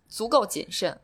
[0.07, 0.97] 足够谨慎。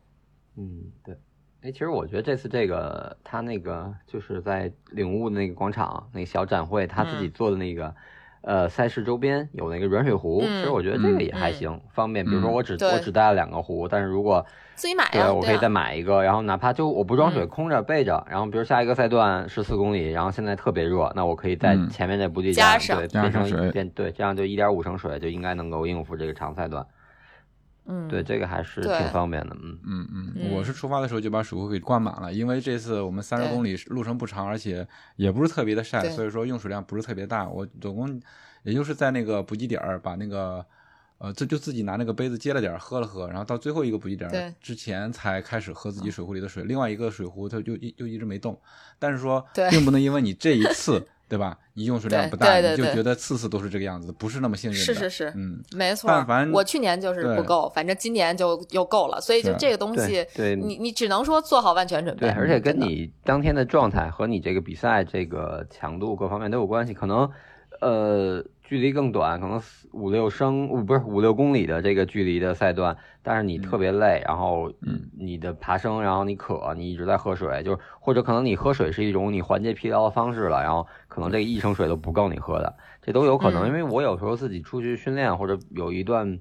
[0.56, 1.18] 嗯，对。
[1.64, 7.96] 哎，其实我觉得这次这个他那个就是在领悟那个广场那个小展会，他自己做的那个、
[8.42, 12.26] 呃赛事周边有那个软水壶，嗯其实我觉得这个嗯也还行，方便。
[12.26, 14.46] 比如说嗯我只、对我只带了两个壶，但是如果
[14.76, 26.86] 自己买呀，对我可以啊再买一个，然后哪怕就我不装水，嗯空着备着，然后比如下一个赛段十四公里，然后现在特别热，那我可以在嗯前面那补给站、加上对变成加上水变对，这样就一点五升水就应该能够应付这个长赛段。
[27.86, 29.78] 嗯，对，这个还是挺方便的，嗯。
[29.86, 30.52] 嗯嗯，嗯。
[30.52, 37.48] 我是出发的时候就把水壶给灌满了，因为这次我们三十公里路程不长，而且也不是特别的晒，所以说用水量不是特别大。
[37.50, 38.22] 我总共
[38.64, 40.66] 也就是在那个补给点儿把那个
[41.18, 48.60] 呃，这就自己拿那个杯子接了点儿喝了喝，然后到最后一个补给点儿之前才开始喝自己水壶里的水，另外一个水壶它就一就一直没动。
[49.00, 54.84] 但是说并不能因为你这一次对吧，你用水量不大，对对对你就觉得次次都是这个样子，不是那么幸运的。
[54.84, 62.28] 是是是嗯，没错但凡，我去年就是不够，反正今年就又够了，所以就这个东西对，对你你只能说做好万全准备。
[62.28, 66.94] 对，而且跟你当天的状态和你这个比赛这个强度各方面都有关系。
[66.94, 67.28] 可能，
[67.82, 68.44] 呃，
[68.74, 83.66] 距离更短，可能四五六升五不是五六公里的这个距离的赛段，但是你特别累，然后嗯你的爬升，然后你渴，你一直在喝水，就是或者可能你喝水是一种你缓解疲劳的方式了，然后可能这个一升水都不够你喝的，这都有可能。
[83.66, 86.40] 嗯因为我有时候自己出去训练或者有一段。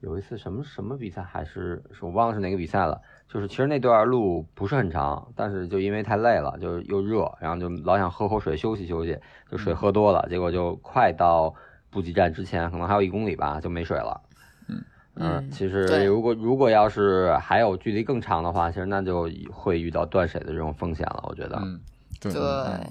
[0.00, 3.00] 有一次什么什么比赛，还是是我忘了是哪个比赛了。
[3.28, 9.18] 就是其实那段路不是很长，但是就因为太累了，就又热，然后就老想喝口水休息休息，
[9.50, 11.54] 就水喝多了，结果就快到
[11.90, 14.20] 补给站之前，可能还有一公里吧，就没水了。
[14.66, 14.82] 嗯
[15.20, 21.24] 嗯其实对如果如果要是还有距离更长的话，其实那就会遇到断水的这种风险了。
[21.28, 21.80] 我觉得，嗯，
[22.32, 22.88] 对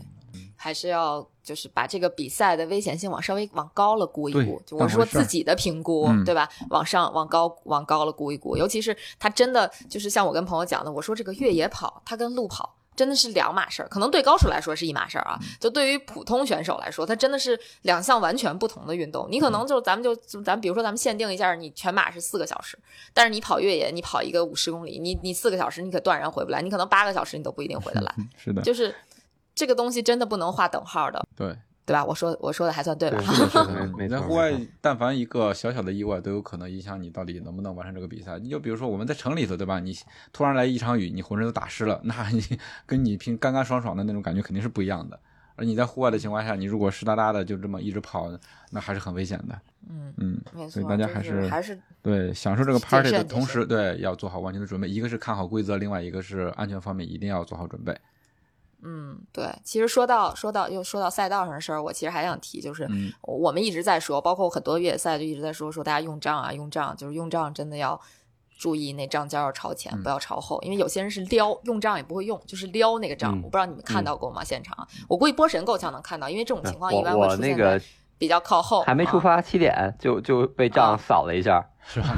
[0.57, 6.49] 还是要就是把这个比赛的危险性往稍微往高了估一估，就我说自己的评估，嗯对吧？
[6.69, 12.73] 往上往高往高了估一估，尤其是他真的就是像我跟朋友讲的，我说这个越野跑它跟路跑。
[12.97, 19.27] 真的是两码事儿，可能对高手来说是一码事儿啊，就对于普通选手来说，它真的是两项完全不同的运动。
[19.29, 22.75] 你可能就咱们就就咱比如说咱们限定一下，你全马是四个小时，
[23.13, 28.11] 但是你跑越野，你跑一个五十公里，你你四个小时你可断然回不来，你可能八个小时你都不一定回得来。
[28.35, 28.95] 是的，就是
[29.57, 31.57] 这个东西真的不能划等号的，对。
[31.87, 32.03] 对吧？
[32.03, 33.17] 我说我说的还算对吧？
[33.97, 34.51] 你在 户外，
[34.81, 38.37] 但凡一个小小的意外，都有可能影响你到底能不能完成这个比赛。
[38.39, 39.79] 你就比如说我们在城里头，对吧？
[39.79, 39.97] 你
[40.33, 42.43] 突然来一场雨，你浑身都打湿了，那你
[42.85, 45.17] 跟你平干干爽爽的那种感觉肯定是不一样的。
[45.55, 48.29] 而你在户外的情况下，你如果湿哒哒的就这么一直跑，
[48.69, 49.57] 那还是很危险的。
[49.89, 54.89] 嗯，嗯，没错，所以大家还就是还是对享受这个 party 的同时，对要做好完全的准备。
[54.89, 57.97] 一个是看好规则，另外一个是安全方面一定要做好准备。
[58.83, 59.49] 嗯，对。
[59.63, 67.99] 其实说到说到又说到赛道上的事儿，我其实还想提，就是嗯我们一直在说，包括很多越野赛就一直在说说大家用杖啊用杖，就是用杖真的要。
[68.59, 73.35] 注意那杖尖要朝前，嗯不要朝后，因为有些人是撩用杖也不会用，就是撩那个杖。
[73.35, 74.43] 嗯我不知道你们看到过吗？
[74.43, 74.75] 现场，
[75.07, 77.79] 我估计波神够呛能看到，因为这种情况一般我会出现在
[78.17, 79.19] 比较靠后，还没出啊。
[79.19, 82.15] 发七点就就被杖啊扫了一下，是吧？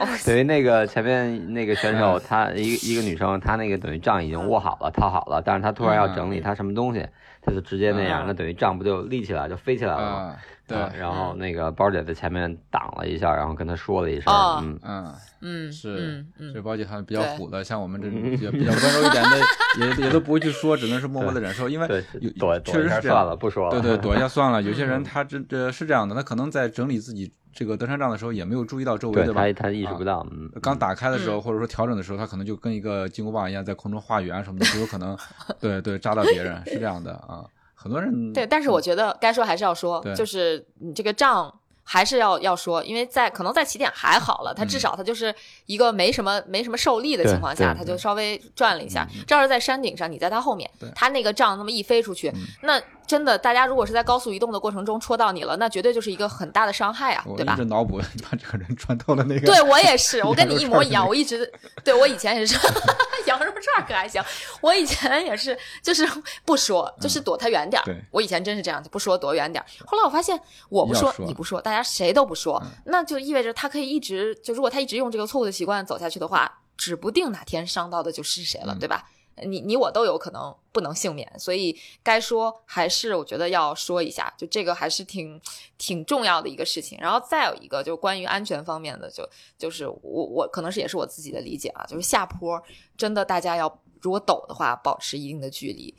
[0.00, 7.06] 哦 等于那个前面那个选手，她一个一个女生，她那个等于仗已经握好了、套好了，但是她突然要整理她什么东西，
[7.42, 10.36] 她就直接那样，嗯那等于仗不就立起来就飞起来了吗？
[10.74, 15.14] 啊，对，嗯然后那个包姐在前面挡了一下，然后跟他说了一声，哦嗯，嗯。
[15.42, 19.38] 嗯，是这包姐好像比较虎的，像我们这种 比较比较温柔一点的，
[19.80, 23.34] 也也都不会去说，只能是默默的忍受，因为对有，躲躲一确实是这样下算了，。
[23.36, 24.60] 不说了，对对，躲一下算了。
[24.60, 29.32] 有些嗯人他这这是这样的，他可能在整理自己这个登山杖的时候，也没有注意到周围，吧？
[29.42, 35.16] 对她她意识不到，嗯，刚打开的时候，嗯或者说调整的时候，他可能就跟一个金箍棒一样，在空中画圆什么的，就有可能，
[35.58, 37.42] 对对，扎到别人，是这样的啊。
[37.82, 41.52] 很多人对，但是我觉得该说还是要说对，就是你这个账
[41.82, 49.08] 还是要要说，因为在可能在起点还好了，他至少他就是一个没什么没什么受力的情况下，对对它就稍微转了一下。
[49.26, 52.30] 这要是在山顶上，你在他后面对，它那个账那么一飞出去，
[52.62, 52.80] 那
[53.10, 57.64] 真的大家如果是在高速移动的过程中戳到你了，那绝对就是一个很大的伤害啊，对吧一直？
[57.64, 61.04] 脑补把这个人穿透了那个，对我也 是，我跟你一模一样。
[61.04, 61.52] 我一直
[61.82, 62.54] 对我以前也是
[63.26, 64.22] 羊肉串儿可还行，
[64.60, 66.08] 我以前也是，就是
[66.44, 67.84] 不说，就是躲他远点儿。
[67.84, 69.66] 对我以前真是这样，就不说躲远点儿。
[69.84, 79.04] 后来我发现，我不说，说你不说，大家谁都不说，嗯那就意味着他可以一直就如果他一直用这个错误的习惯走下去的话，指不定哪天伤到的就是谁了，嗯对吧？
[79.46, 85.40] 你你我都有可能不能幸免，所以该说还是我觉得要说一下，就这个还是挺
[85.78, 86.98] 挺重要的一个事情。
[87.00, 89.28] 然后再有一个就关于安全方面的，就
[89.58, 92.62] 就是我我可能是也是我自己的理解啊，就是下坡
[92.96, 95.94] 真的大家要如果陡的话，保持一定的距离，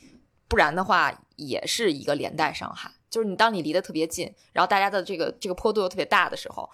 [0.47, 2.91] 不然的话也是一个连带伤害。
[3.09, 6.69] 就是你当你离得特别近，然后大家的这个这个坡度又特别大的时候。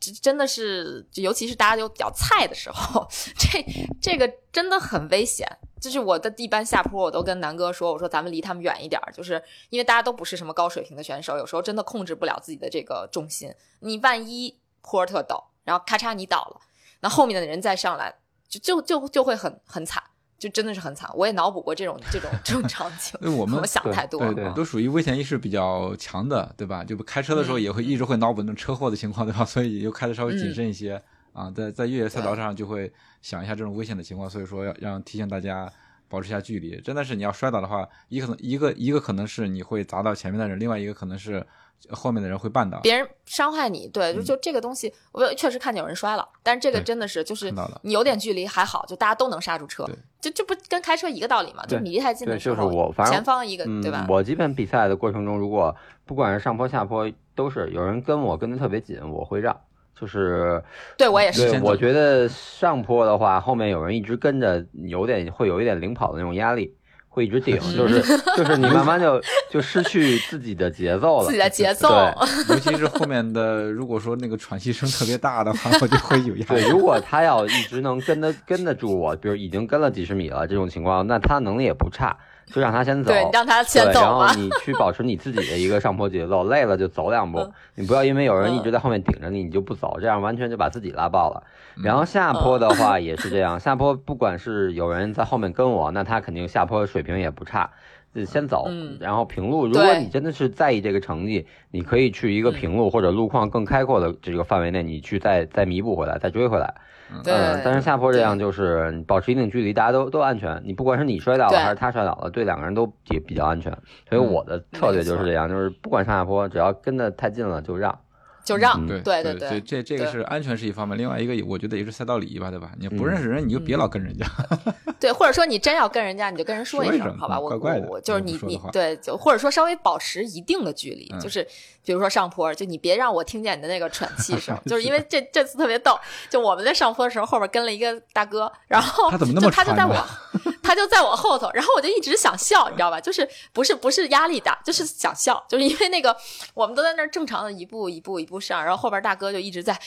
[0.00, 3.06] 这真的是，尤其是大家都比较菜的时候，
[3.38, 3.62] 这
[4.00, 5.46] 这个真的很危险。
[5.80, 13.54] 就是我的一般下坡，我都跟南哥说，我说咱们离他们远一点，就是因为大家都不是什么高水平的选手，有时候真的控制不了自己的这个重心。
[13.80, 16.60] 你万一坡特陡，然后咔嚓你倒了，
[17.00, 18.14] 那后面的人再上来，
[18.48, 20.02] 就就就就会很很惨。
[20.40, 23.12] 就真的是很惨，我也脑补过这种这种这种场景。
[23.20, 26.82] 因为我 们想太多了，对对，都属于危险意识比较强的，对吧？
[26.82, 29.44] 就开车的时候也会一直会脑补那种车祸的情况，对吧？
[29.46, 31.00] 所以就开的稍微谨慎一些
[31.34, 35.70] 啊，在在越野赛道上就会想一下这种危险的情况，所以说要让提醒大家
[36.08, 36.80] 保持一下距离。
[36.80, 41.46] 真的是你要摔倒的话，一可能一个一个可能是你会砸到前面的人，另外一个可能是。
[41.90, 47.52] 后面的人会绊倒，别人伤害你，对，就就这个东西，我确实看见有人摔了，但是这个真的是就是
[47.82, 49.84] 你有点距离还好，就大家都能刹住车，
[50.20, 51.64] 就这不跟开车一个道理嘛？
[51.66, 54.06] 就你离太近的时候，就是我，反正前方一个对吧？
[54.08, 55.74] 我基本比赛的过程中，如果
[56.04, 59.58] 不管是上坡下坡，都是有人跟我跟的特别紧，我会让，
[59.98, 60.62] 就是
[60.96, 66.76] 对我也是，我觉得上坡的话，后面有人一直跟着，有点会有一点领跑的那种压力。
[67.12, 68.00] 会一直顶，就是
[68.36, 71.88] 就是你慢慢就就失去自己的节奏了，自己的节奏。
[71.88, 72.14] 对，
[72.54, 76.62] 尤其是后面的，如果说那个喘息声特别大的话，我就会有压力。
[76.62, 82.16] 对，如果他要一直能跟得跟得住我，比如已经跟了几十米了这种情况，那他能力也不差。
[82.52, 91.42] 就让他先走，对，让他先走然后你去保持你自己的一个上坡节奏， 累了就走两步，你不要因为有人一直在后面顶着你，你就不走，这样完全就把自己拉爆了。
[91.82, 99.66] 然后下坡的 话也是这样，下坡不管是有人在后面跟我，那他肯定下坡水平也不差，就先走，然后平路。
[99.66, 106.74] 如果你真的是在意这个成绩，你可以去一个平路或者路况更开阔的这个范围内，你去再再弥补回来，再追回来。
[107.12, 107.22] 嗯，
[107.64, 110.60] 但是下坡这样就是保持一定距离，大家都都安全。
[110.64, 113.76] 你不管是你摔倒了还是他摔倒了，对两个人都也比较安全。
[114.08, 117.98] 所以我的策略就是这样，就是不管上下坡，只要跟的太近了就让。
[118.44, 122.70] 就让对对对对，这这个是安全是一方面，另外一个我觉得也是赛道礼仪吧，对吧？
[122.78, 124.26] 你不认识人，你就别老跟人家。
[125.00, 127.38] 对，或者说你真要跟人家，你就跟人说一声，好吧？
[127.40, 127.56] 我
[127.88, 131.46] 我就是你你对，就或者说稍微保持一定的距离，就是
[131.84, 139.96] 比如说上坡，就你别让我听见你的那个喘气声， 就是因为这这次特别逗，就我们在上坡的时候，后边跟了一个大哥，然后他怎么那么他就在我
[140.62, 143.00] 他就在我后头，然后我就一直想笑，你知道吧？
[143.00, 146.14] 就是不是不是压力大，就是想笑，就是因为那个
[146.54, 149.14] 我们都在那儿正常的一步一步一不上，然后后边大。
[149.20, 149.78] 哥就一直在，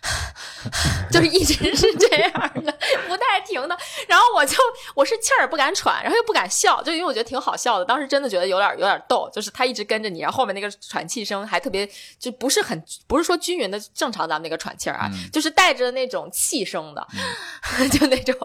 [1.10, 2.32] 就是一直是这样
[2.64, 2.72] 的，
[3.08, 3.76] 不带停的。
[4.06, 4.56] 然后我就
[4.94, 7.84] 我是气儿不敢喘，然后又不敢笑，就因为我觉得挺好笑的。
[7.84, 11.88] 当时真的觉得有点有点逗，就是他一直跟着你，然后后面那个喘气声还特别，
[12.18, 17.06] 就不是很不是说均匀的正常咱们那个喘气儿啊，就是带着那种气声的，
[17.92, 18.36] 就那种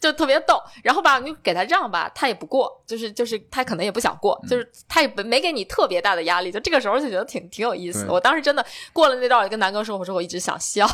[0.00, 0.62] 就特别逗。
[0.82, 6.52] 然后吧，你给他让吧，他也不过，就是就是他可能也不想过，就是他也没给你特别大的压力。
[6.52, 8.06] 就这个时候就觉得挺挺有意思。
[8.08, 8.64] 我当时真的。
[8.92, 10.86] 过了那道，我跟南哥说：“我说我一直想笑，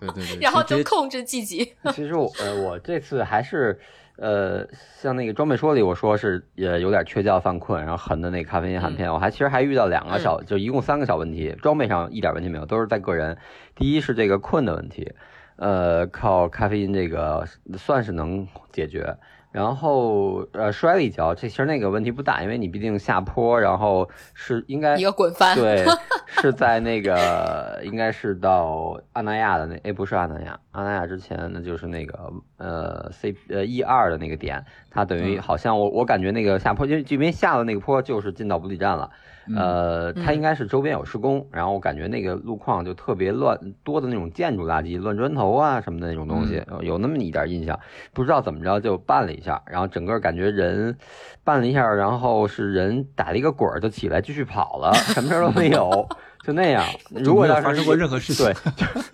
[0.00, 1.72] 对对对， 然后就控制自己。
[1.94, 3.78] 其实我呃，我这次还是
[4.16, 4.66] 呃，
[5.00, 13.38] 像那个装备说里，我说是也有点缺觉犯困，然后横的那咖啡因含片，我还其实还遇到两个小，就一共三个小问题，装备上一点问题没有，都是在个人。
[13.76, 15.14] 第一是这个困的问题，
[15.56, 17.46] 呃，靠咖啡因这个
[17.78, 19.16] 算是能解决。”
[19.52, 25.84] 然后呃摔了一跤，这其实那个问题不大，因为你毕竟下坡，然后是应该一个滚翻，对，
[26.26, 39.10] 是在那个应该是到阿那亚的那，哎不是阿那亚，阿那亚之前那就是那个呃 C 呃 E 二的那个点，它等于好像我我感觉那个下坡，因为这边下了那个坡就是进到补给站了。
[39.56, 47.78] 呃，它应该是周边有施工，然后我感觉那个路况就特别乱，多的那种建筑垃圾、乱砖头啊什么的那种东西，有那么一点印象。
[48.12, 50.96] 不知道怎么着就绊了一下，然后整个感觉人
[51.44, 56.08] 绊了一下，然后是人打了一个滚儿就起来继续跑了，什么事都没有。
[56.50, 58.54] 就那样，如果要发生过任何事情，对，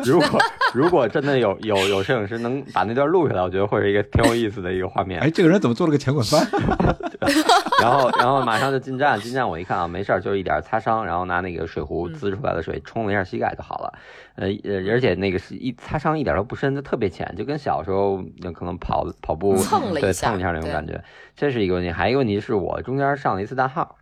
[0.07, 0.41] 如果
[0.72, 5.20] 如果真的有有有摄影师能把那段录下来，我觉得会是一个挺有意思的一个画面。
[5.22, 6.47] 哎，这个人怎么做了个前滚翻？
[7.82, 13.93] 然后然后马上就进站，进站我一看啊，没事儿，就是一点擦伤，然后拿那个水壶滋出来的水冲了一下膝盖就好了。
[14.37, 18.22] 呃呃，而且那个是一擦伤一点都不深，就特别浅，就跟小时候
[18.55, 19.55] 可能跑跑步
[20.01, 21.03] 对蹭一下那种感觉。
[21.37, 23.97] 这是一个问题，还有一个问题是我中间上了一次大号。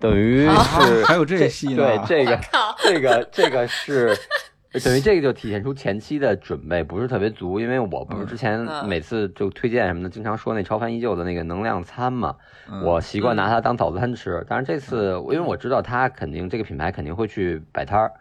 [0.00, 0.50] 等于是
[1.04, 2.40] 还有这个戏对这个
[2.82, 4.16] 这个这个是
[4.84, 8.88] 等于这个就体现出前期的准备不是特别足，因为我不是之前嗯。
[8.88, 12.36] 每次就推荐什么的，经常说那超凡依旧的那个能量餐嘛，
[12.70, 14.44] 嗯我习惯拿它当早餐吃。
[14.48, 18.12] 但是这次因为我知道它肯定这个品牌肯定会去摆摊儿，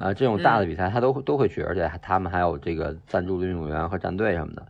[0.00, 4.66] 啊，这种大的比赛他都都会去，而且他们还有这个赞助的运动员和战队什么的，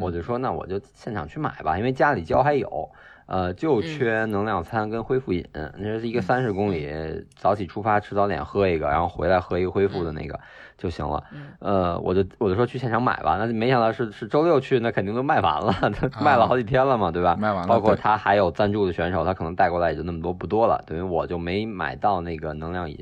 [0.00, 2.90] 我就说那我就现场去买吧，因为家里胶还有。
[3.26, 6.90] 呃，就缺能量餐跟恢复饮，那是一个三十公里，
[7.36, 10.38] 早起出发吃早点喝一个，然后回来喝一个恢复的那个
[10.76, 11.24] 就行了。
[11.60, 15.72] 呃，我就我就说去现场买吧，那没想到是是周六去，那肯定都卖完了，
[16.10, 17.36] 他卖了好几天了嘛，对吧？
[17.36, 22.98] 卖完了包括他还有赞助的选手，他可能带过来也就那么多不多了，等于我就没买到那个能量饮。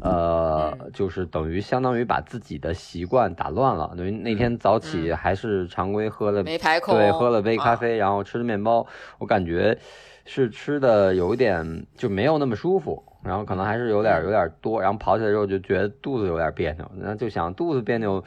[0.00, 7.64] 呃，就是等于相当于把自己的习惯打乱了，等于那天早起还是常规喝了没排空对，喝了杯啊。
[7.64, 8.86] 咖啡，然后吃的面包，
[9.18, 9.76] 我感觉
[10.24, 18.24] 是吃的有一点就没有那么舒服，然后可能还是有点有点多，然后跑起来之后就觉得肚子有点别扭，然后就想肚子别扭。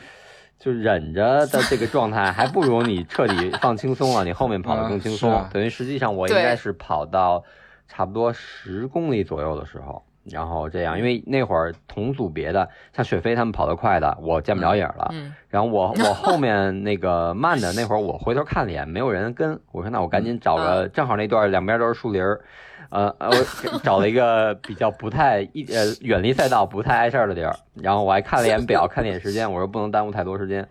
[0.63, 5.43] 就忍着的这个状态，还不如你彻底放轻松了，你后面跑得更轻松。
[5.51, 7.43] 等于实际上我应该是跑到
[7.88, 15.09] 差不多十公里左右的时候，然后这样，因为那会儿同组别的像雪飞他们跑得快的，我见不着影儿了。
[15.13, 22.39] 嗯然后我 我后面那个慢的那会儿，我回头看了一眼，没有人跟，我说那我赶紧找个，正好那段两边都是树林儿，
[22.89, 23.30] 呃呃，
[23.74, 30.65] 我 找了一个比较不太一呃远离赛道、不太碍事儿的地儿，然后我还看了一眼表，看了一眼时间，我说不能耽误太多时间。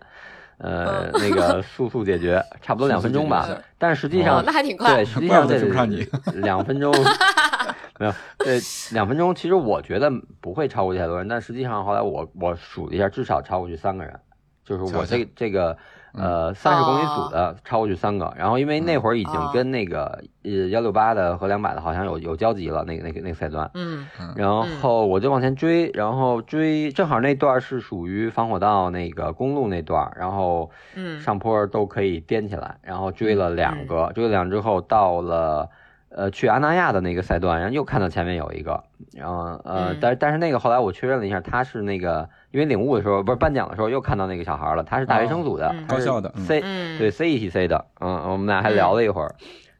[0.57, 3.47] 呃，那个速速解决，差不多两分钟吧。
[3.79, 4.93] 但是实际上哦，那还挺快。
[4.93, 6.07] 对，实际上这追不上你。
[6.35, 6.93] 两分钟
[8.01, 8.59] 没有，对，
[8.93, 14.19] 两分钟其实我觉得不会超过太多人，但实际上后来我我数了一下，至少超过去三个人，
[14.65, 15.77] 就是我这这个
[16.13, 19.51] 呃三十公里组的超过去三个，然后因为那会儿已经哦。
[19.53, 24.49] 跟那个呃幺六八的和两百的好像有有交集了，那个那个那个赛段，嗯然
[24.79, 31.21] 后我就往前追，然后追正好那段是属于防火道那个公路那段，然后嗯。
[31.21, 35.69] 上坡都可以颠起来，然后追了两个，追了两之后到了
[36.15, 38.83] 呃去阿那亚的那个赛段，然后又看到前面有一个，
[39.13, 39.97] 然后呃嗯。
[39.99, 46.43] 但但是那个后来我确认了一下，他是那个因为领悟的时候不是颁奖的时候又看到那个小孩了，他是大学生组的，高校的嗯。
[46.45, 46.97] C 嗯。
[46.97, 49.33] 对 C 一起 C 的，嗯，我们俩还聊了一会儿。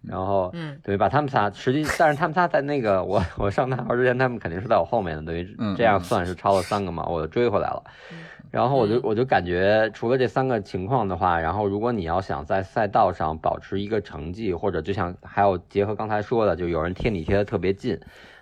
[0.04, 0.80] 然后，嗯。
[0.84, 7.84] 对，把他们仨，实际，但是他们仨在那个我我上大号之前，他们肯定是在我后面的，等于嗯这样算是超了三个嘛，我就追回来了。
[8.52, 17.98] 然后我就嗯我就感觉，除了这三个情况的话，然后如果你要想在赛道上保持一个成绩，或者就像还有结合刚才说的，就有人贴你贴的特别近，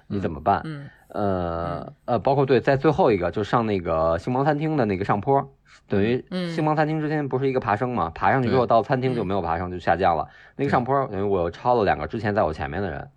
[0.08, 0.62] 你怎么办？
[0.66, 5.48] 嗯呃呃，包括对，在最后一个就上那个星芒餐厅的那个上坡，
[5.88, 10.28] 等于嗯星芒餐厅之前不是一个爬升嘛，爬上去之后到餐厅就没有爬升，就下降了。
[10.56, 13.10] 那个上坡等于我又超了两个之前在我前面的人，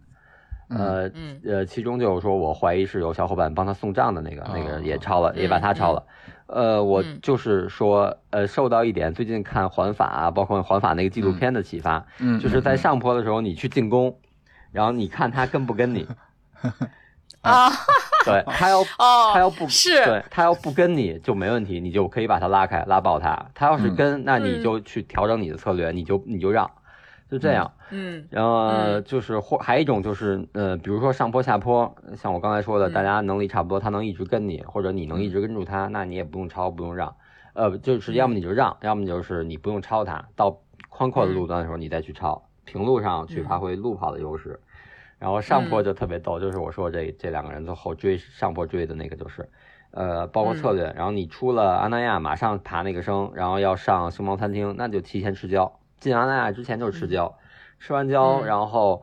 [0.70, 6.02] 呃嗯呃，其中就是说我怀疑是有小伙伴帮他送账的那个，那个哦也超了，也把他嗯超了。
[6.52, 7.18] 呃，我嗯。
[7.22, 14.16] 就是说，呃，受到一点最近看环法啊，包括环法那个纪录片的启发，嗯，就是在上坡的时候你去进攻，
[14.70, 16.06] 然后你看他跟不跟你，
[17.42, 17.68] 啊
[18.24, 20.04] 对他要 哦，他要不是。
[20.04, 23.46] 对他要不跟你就没问题，你就可以把他拉开，拉爆他。
[23.54, 23.96] 他要是嗯。
[23.96, 24.62] 跟，那你嗯。
[24.62, 26.70] 就去调整你的策略，你就你就让，
[27.30, 27.72] 就这样。
[27.92, 28.26] 嗯。
[28.30, 29.04] 然后嗯。
[29.04, 32.92] 就是或还有一种就是呃，比如说上坡下坡，像我刚才说的，嗯。
[32.92, 37.14] 大家能力差不多，他能一直跟你，或者你能一直跟住他，那你也不用超，不用让。
[37.54, 44.58] 呃，就是要么你就让，要么就是你不用超他，到宽阔的路段的时候你再去超，平路上去发挥路跑的优势。
[45.18, 49.48] 然后上坡就特别逗，就是我说这这两个人最后追上坡追的那个就是，
[49.92, 50.92] 呃，包括策略。
[50.96, 55.78] 然后你出了阿那亚，马上爬那个升，然后要上熊猫餐厅，那就提前吃胶。
[56.00, 57.32] 进阿那亚之前就是吃胶，
[57.82, 59.02] 吃完胶，嗯然后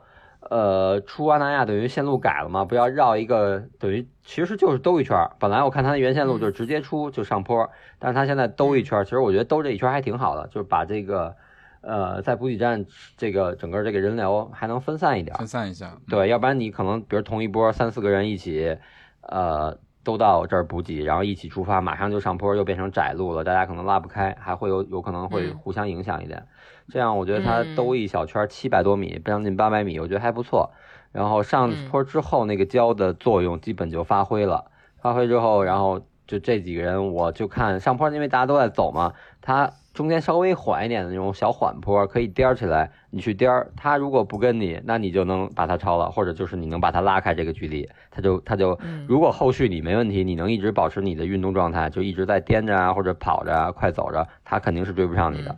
[0.49, 5.17] 呃出阿那亚等于线路改了嘛，不要绕一个等于其实就是兜一圈。
[5.37, 7.69] 本来我看它的原线路就是直接出就上坡，
[7.99, 11.35] 但是它现在兜一圈，其实我觉得兜这一圈还挺好的，就是把这个
[11.81, 12.85] 呃在补给站
[13.17, 15.35] 这个整个这个人流还能分散一点。
[15.35, 18.77] 分散一下，对，要不然你可能比如同一波三四个人一起，
[19.23, 26.47] 呃，都到这儿补给，然后一起出发，马上就上坡，又变成窄路了，大家可能拉不开，还会有有可能会嗯互相影响一点。
[26.91, 30.71] 这样我觉得它嗯兜一小圈七百多米，将近八百米，我觉得还不错。
[31.11, 34.65] 然后上嗯坡之后，那个胶的作用基本就发挥了。
[35.01, 43.71] 发挥之后，然后就这几个人，我就看上坡，因为大家都在走嘛，他中间稍微缓一点的那种小缓坡，可以颠起来，你去颠儿。
[43.75, 55.57] 他如果不跟你，那你就能把他超了，或者就是你能把他拉开这个距离，他就他就，嗯如果后续你没问题，你能一直保持你的运动状态，就一直在颠着啊，或者跑着啊，快走着，他肯定是追不上你的。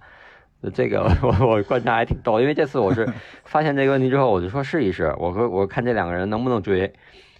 [0.70, 3.08] 这个我 我观察还挺逗，因为这次我是
[3.46, 6.94] 发现这个问题之后，我就说试一试，我说我看这两个人能不能追，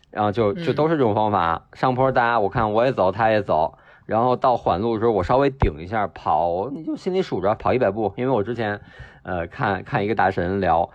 [0.10, 8.82] 然后就就嗯都是这种方法，上坡大家我看我也走，他也走，然后到缓路的时候，我稍微顶一下跑，你就心里数着跑一百步，因为我之前
[9.24, 10.90] 呃看看一个大神聊。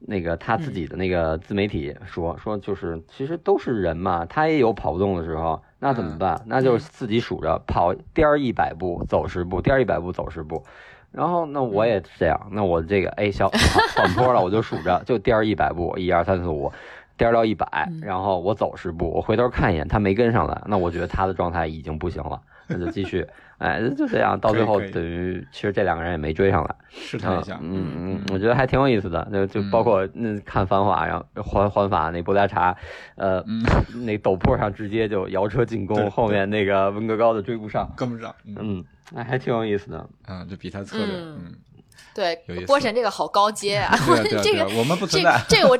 [0.00, 6.40] 那个他自己的那个自媒体说说就是其实都是人嘛，他也有跑不动的时候，那怎么办？
[6.46, 10.62] 那就是自己数着跑颠儿一百步走十步，颠儿一百步走十步。
[11.10, 13.48] 然后那我也是这样，那我这个哎小
[13.96, 16.70] 缓坡了，我就数着就颠儿一百步，一二三四五，
[17.16, 23.26] 颠儿到一百，然后我走十步，我回头看一眼他没跟上来，那我觉得他的状态已经不行了，那就继续。
[23.58, 32.76] 哎，就这样，到最后等于其实这两个人也没追上来，试探一下，嗯嗯，我觉得还挺有意思的，就就包括那看繁华，然后环环法那波加查，
[33.16, 33.44] 呃，
[34.04, 38.84] 那陡坡上直接就摇车进攻，后面那个温格高的追不上，跟不上，嗯，
[39.14, 41.54] 哎，还挺有意思的，啊，就比赛策略，嗯。
[42.14, 42.36] 对，
[42.66, 43.94] 波神这个好高阶啊！
[44.42, 45.40] 这个我们不存在。
[45.48, 45.78] 这个我，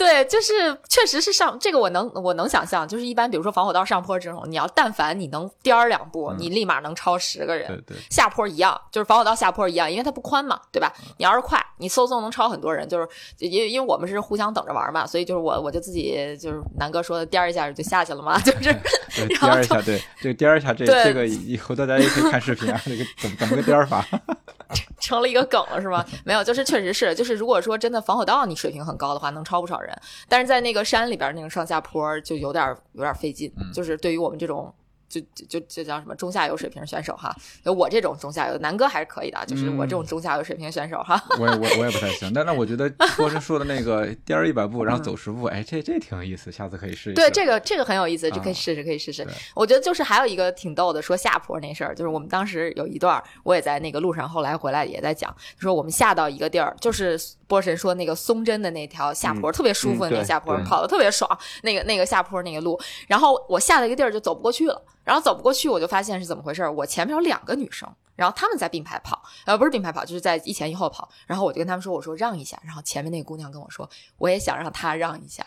[0.00, 7.66] 对，就是确实是上这个我能我能想象，就是一般比如说防火道上坡这种，你要但凡你能颠儿两步，你立马能超十个人。
[7.68, 7.96] 对对。
[8.08, 10.90] 下坡一样，就是防火道下坡一样，因为它不宽嘛，对吧？
[11.18, 12.88] 你要是快，你嗖嗖能超很多人。
[12.88, 13.06] 就是
[13.40, 18.74] 因为因为我们是互相等着玩嘛，所以就是我我就自己就是南哥说的颠儿一下就下去了嘛，就是
[19.28, 24.02] 颠儿一下，对，这个颠儿一下，这这个以后大家也可以看视频啊，这个怎怎么个颠儿法？
[25.00, 26.04] 成了一个梗了是吗？
[26.24, 29.96] 没有，就是确实是，就是如果说真的防火道你水平很高的话，能超不少人。
[30.28, 34.72] 但是在那个山里边那个上下坡就有点有点费劲，就是对于我们这种。
[35.10, 37.34] 就就就叫什么中下游水平选手哈，
[37.64, 41.20] 就我这种中下游，南哥还是可以的，就是我这种中下游水平选手哈。
[41.38, 47.14] 我也 我我也不太行，但是我觉得波神说的那个 颠儿一百步，然后走十步，哎，这这挺有意思，下次可以试一试。
[47.14, 49.26] 对，这个这个很有意思，就可以试试，可以试试。
[49.54, 61.28] 我觉得就是还有一个挺逗的，说下坡那事儿，就是我们当时有一段，我也在那个路上，后来回来也在讲，说我们下到一个地儿，就是波神说那个松针的那条下坡特别舒服的那个下坡，跑的特别爽，
[61.62, 64.82] 那个那个下坡那个路，然后我下了一个地儿就走不过去了。
[65.10, 66.64] 然后走不过去，我就发现是怎么回事。
[66.68, 71.08] 我前面有两个女生，然后她们在并排跑，呃，不是并排跑，就是在一前一后跑。
[71.26, 75.44] 然后我就跟她们说：“我说让一下。”然后前面那个姑娘跟我说：“我也想让她让一下。”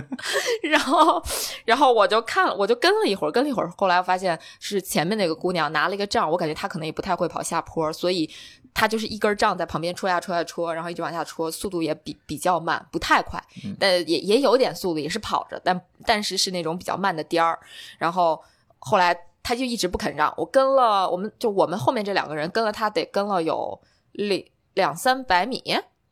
[0.62, 1.22] 然后，
[1.64, 3.70] 然后我就看了，我就跟了一会儿，跟了一会儿。
[3.76, 8.28] 后来我发现是前面那个姑娘拿了一个杖，我感觉她可能也不太会跑下坡，所以
[8.74, 13.42] 她就是一根杖在旁边戳呀戳呀戳，然后一直往下戳，速度也比比较慢，不太快，
[13.78, 17.58] 但也也有点速度，也是跑着，但但是是那种比较慢的颠儿。
[17.98, 18.42] 然后
[18.78, 23.80] 后来她就一直不肯让我跟了，我们就我们后面这两个人跟了她得跟了有
[24.12, 24.42] 两
[24.74, 25.62] 两三百米，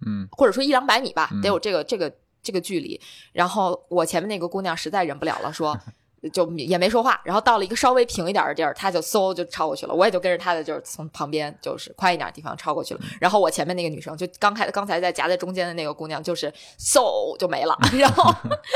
[0.05, 2.13] 嗯，或者说一两百米吧，得有这个这个
[2.47, 3.01] 这个距离。
[3.33, 5.77] 然后我前面那个姑娘实在忍不了了，说。
[6.31, 13.01] 就也没说话，然后到了一个稍微平一点的地儿，他就嗖就超过去了，我也就跟着他的，就是从旁边就是宽一点的地方超过去了。
[13.21, 17.77] 然后我前面那个女生就刚开刚才在夹在中间的那个姑娘，就是嗖就没了。
[17.99, 18.35] 然后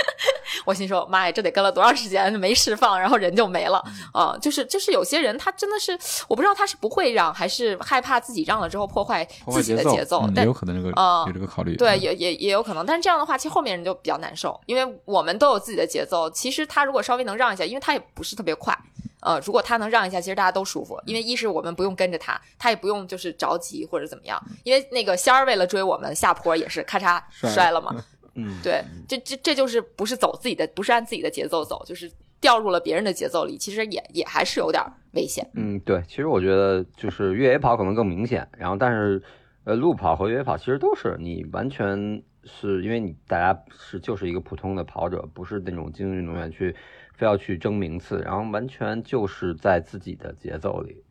[0.66, 3.82] 我心说妈呀，这得跟了多长时间没释放，然后人就没了
[4.12, 4.36] 啊！
[4.40, 5.98] 就是就是有些人他真的是
[6.28, 10.88] 我不知道他是不会让，还是害怕自己让了之后破坏自己的节奏，也有可能这个
[11.26, 11.74] 有这个考虑。
[11.76, 16.30] 对，也也也有可能，但是这样的话，其实后面人就比较难受，因为我们都有自己的节奏。
[16.30, 17.39] 其实他如果稍微能。
[17.40, 18.76] 让一下，因为他也不是特别快，
[19.22, 21.00] 呃，如果他能让一下，其实大家都舒服。
[21.06, 24.40] 因为一是我们不用跟着他，他也不用就是着急或者怎么样。
[24.62, 27.96] 因为那个仙儿为了追我们下坡也是咔嚓摔了嘛，
[28.36, 32.10] 嗯，对，这这这就是不是走自己的，不是按自己的节奏走，就是
[32.40, 34.82] 掉入了别人的节奏里，其实也也还是有点
[35.12, 35.48] 危险。
[35.54, 39.22] 嗯，对，其实我觉得就是越野跑可能更明显，然后但是
[39.64, 46.74] 呃，路跑和越野跑其实都是你完全是因为你大家是就是一个普通的跑者，不是那种精英运动员去。
[47.20, 51.04] 非要去争名次，然后完全就是在自己的节奏里，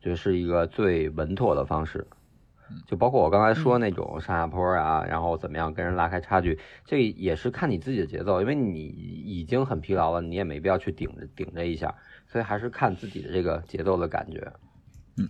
[0.00, 2.06] 这是一个最稳妥的方式。
[2.86, 11.92] 就包括我刚才说那种上下坡啊，然后怎么样跟人拉开差距，这也是看你自己的节奏，因为你已经很疲劳了，你也没必要去顶着顶着一下，
[12.28, 14.52] 所以还是看自己的这个节奏的感觉。
[15.18, 15.28] 嗯，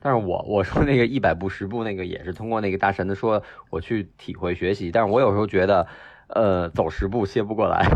[0.00, 5.86] 但是我我说那个一百步十步那个也是通过那个大神的说我去体会学习，但是我有时候觉得，
[6.28, 7.86] 呃，走十步歇不过来。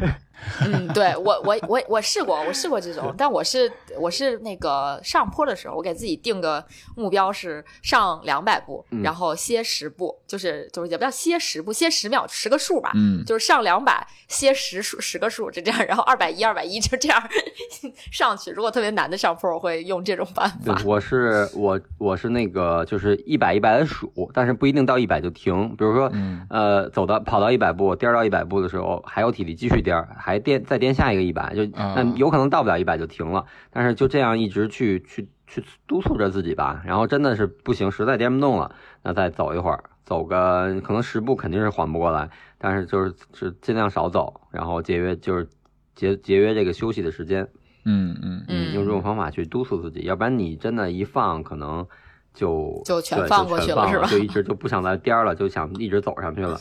[0.65, 6.65] 嗯，对我我我我试过，我试过这种，但我是我是那个上坡的时候，我给自己定个
[6.97, 17.23] 目标是上两百步，然后歇十步，就是就是也不叫歇十步，歇十秒十个数吧，嗯，就是上两百歇十数十个数，就这样，然后二百一二百一就这样
[18.11, 18.51] 上去。
[18.51, 20.81] 如果特别难的上坡，我会用这种办法。
[20.87, 25.69] 我是我我是那个就是一百一百的数，但是不一定到一百就停。
[25.77, 26.11] 比如说，
[26.49, 30.03] 呃，走到跑到一百步，颠到一百步的时候，还有体力继续颠。
[30.17, 45.49] 还颠再颠下一个一百，就那有可能到不了一百就停了，但是就这样一直去去去督促着自己吧，然后真的是不行，实在颠不动了，那再走一会儿，走个可能十步肯定是缓不过来，但是就是是尽量少走，然后节约就是
[45.95, 47.49] 节节约这个休息的时间。
[47.87, 51.87] 嗯嗯嗯用这种方法去督促自己，要不然你真的一放可能
[52.35, 56.61] 就就全对放过全放去了是吧就一直就不想再颠儿了，就想一直走上去了。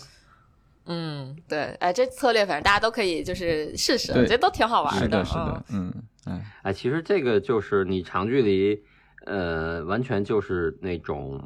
[0.89, 5.93] 嗯，对，哎，这策略反正大家都可以就是试试，我觉得都挺好玩是的，嗯是的，嗯
[6.25, 8.83] 哎，哎，其实这个就是你长距离，
[9.25, 11.39] 呃，完全就是那种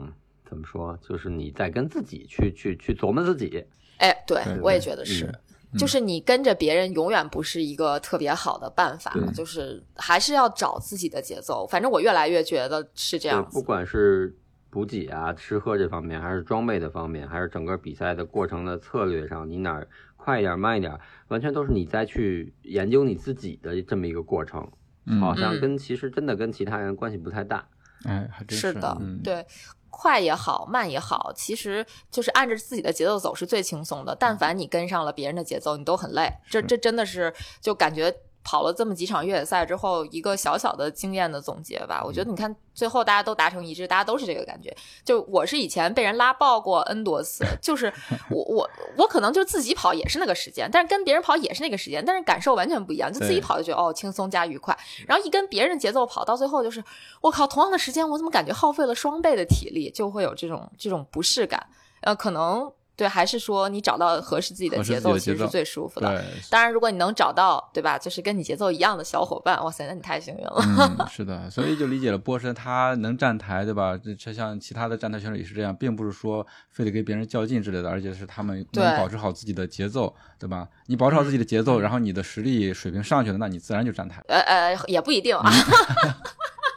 [0.50, 3.64] 怎么说，就是你在跟自己去去去琢磨自己。
[3.98, 5.26] 哎，对对我也觉得是。
[5.26, 5.34] 嗯
[5.76, 11.66] 就是你跟着别人永远不是一个特别好的办法，就是还是要找自己的节奏。
[11.66, 14.32] 反正我越来越觉得是这样，不管是
[14.74, 19.88] 补给啊、吃喝这方面，还是装备的方面，还是整个比赛的过程的策略上，你哪儿
[20.18, 24.68] 快一点、慢一点，完全都是你在去研究你自己的这么一个过程。
[25.06, 27.68] 嗯好像嗯跟其实真的跟其他人关系不太大。
[28.06, 29.46] 哎，还真是的，嗯，对，
[29.92, 34.18] 快也好，慢也好，其实就是按着自己的节奏走是最轻松的。
[34.20, 36.32] 但凡你跟上了别人的节奏，你都很累。
[36.50, 37.32] 这这真的是
[37.62, 38.12] 就感觉。
[38.44, 42.04] 跑了这么几场越野赛之后，一个小小的经验的总结吧。
[42.06, 44.76] 我觉得你看最后大家都达成一致，大家都是这个感觉。
[45.06, 47.92] 就我是以前被人拉爆过 N 多次，就是
[48.30, 53.12] 我我我可能就自己跑也是那个时间，但是跟别人跑也是那个时间，但是感受完全不一样。
[53.12, 56.84] 就自己跑就觉得哦轻松加愉快，然后一跟别人节奏跑，到最后就是
[57.22, 61.66] 我靠，同样的时间我怎么感觉耗费了双倍的体力，就会有这种这种不适感。
[62.02, 66.08] 呃，可能对，还是说你找到合适自己的节奏，其实是最舒服的。
[66.16, 67.98] 对，当然，如果你能找到，对吧？
[67.98, 70.54] 就是跟你节奏一样的小伙伴，哇塞，那你太幸运了。
[70.60, 73.98] 嗯， 是的，所以就理解了波神他能站台，对吧？
[73.98, 80.68] 这这像其他的站台选手也是这样，并不是说非得跟别人较劲之类的，而且是他们对能保持好自己的节奏，对吧？
[80.86, 84.24] 你保持好自己的节奏，嗯然后你的实力水平上去了，那你自然就站台。
[84.28, 85.50] 呃呃，也不一定啊。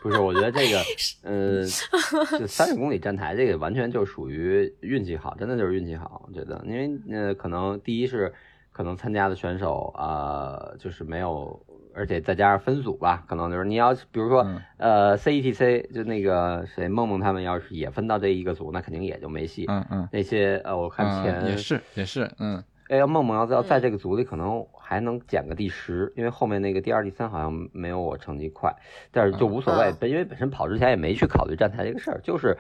[0.03, 0.83] 不是，我觉得这个，
[1.23, 1.63] 呃，
[2.39, 6.23] 就三十公里站台这个完全就属于运气好，真的就是运气好。
[6.27, 8.33] 我觉得，因为呃，可能第一是
[8.73, 11.61] 可能参加的选手啊、呃就是没有，
[11.95, 19.65] 而且再加上分组吧，可能就是你要比如说、嗯呃 CETC 就那个谁梦梦他们要是也分到这一个组，那肯定也就没戏。
[19.69, 28.73] 嗯嗯那些呃，我看前、嗯，也是也是，嗯哎，要梦梦要要在这个组里，可能还能捡个第十，因为后面那个第二、第三好像没有我成绩快，
[29.11, 32.57] 但是就无所谓，因为本身跑之前也没去考虑站台这个事儿，就是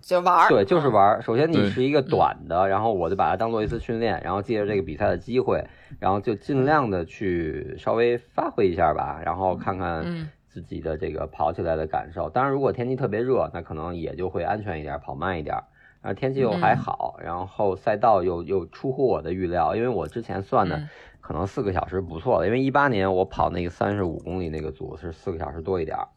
[0.00, 1.22] 就玩儿，对，就是嗯玩儿。
[1.22, 5.64] 首先你是一个短的，然后我就把它当做一次训练，然后借着这个比赛的机会，
[6.00, 12.28] 然后就尽量的去稍微发挥一下吧，然后看看嗯自己的这个跑起来的感受。
[12.30, 15.56] 当然，如果天气特别热，那可能也就会安全一点，跑慢一点。
[16.00, 20.88] 然后天气又还好，然后赛道又又出乎我的预料，因为我之前算的嗯
[21.20, 26.08] 可能四个小时不错了，因为一八年我跑那个三十五公里那个组是四个小时多一点儿，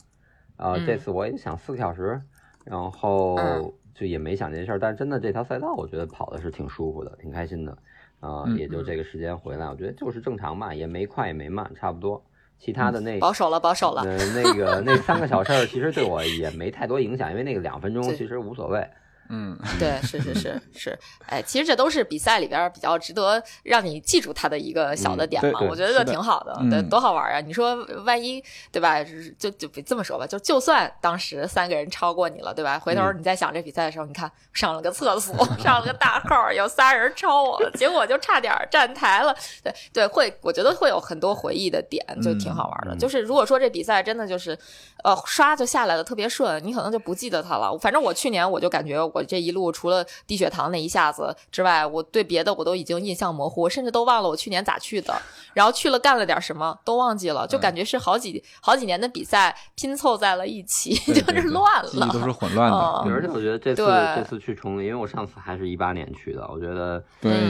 [0.57, 2.21] 呃，嗯这次我也想四个小时，
[2.63, 7.71] 然后嗯就也没想这事儿，但是真的这条赛道我觉得跑的是挺舒服的，挺开心的，
[8.19, 12.23] 啊、嗯也就这个时间回来，我觉得就是正常吧，也没快也没慢，差不多。
[12.57, 14.03] 其他的那、保守了，保守了。
[14.03, 18.87] 呃，那个那三个小事儿， 其实对我也没太多影响，因为那个两分钟其实无所谓。
[19.31, 27.39] 嗯， 对，是是是是，哎，其实这都是比赛里边儿比较值得让你记住他的一个小的嗯点嘛，我觉得是的挺好的，嗯对，多好玩啊！
[27.39, 29.01] 你说万一对吧？
[29.39, 32.77] 就就别这么说吧，就就算当时三个人超过你了，对吧？
[32.77, 39.33] 回头嗯你再想这比赛的时候，你看上了个厕所，上了个大号，有仨人超我了，结果就差点儿站台了。
[39.63, 42.95] 对对，会，我觉得会有很多回忆的点，就挺好玩的。
[42.95, 44.57] 嗯就是如果说这比赛真的就是，
[45.03, 47.75] 呃，刷就下来了特别顺，你可能就不记得它了。
[47.79, 55.13] 反正我去年我就感觉我这一路除了低血糖那一下子之外，我对别的我都已经印象模糊，我甚至都忘了我去年咋去的，
[55.53, 62.31] 然后去了干了点什么都忘记了，就感觉是好几好几年的比赛拼凑在了一起，就对对对是乱记忆都是。
[62.41, 62.77] 混乱的
[63.11, 67.03] 而且我觉得这次对这次去崇礼，因为我上次还是一八年去的，我觉得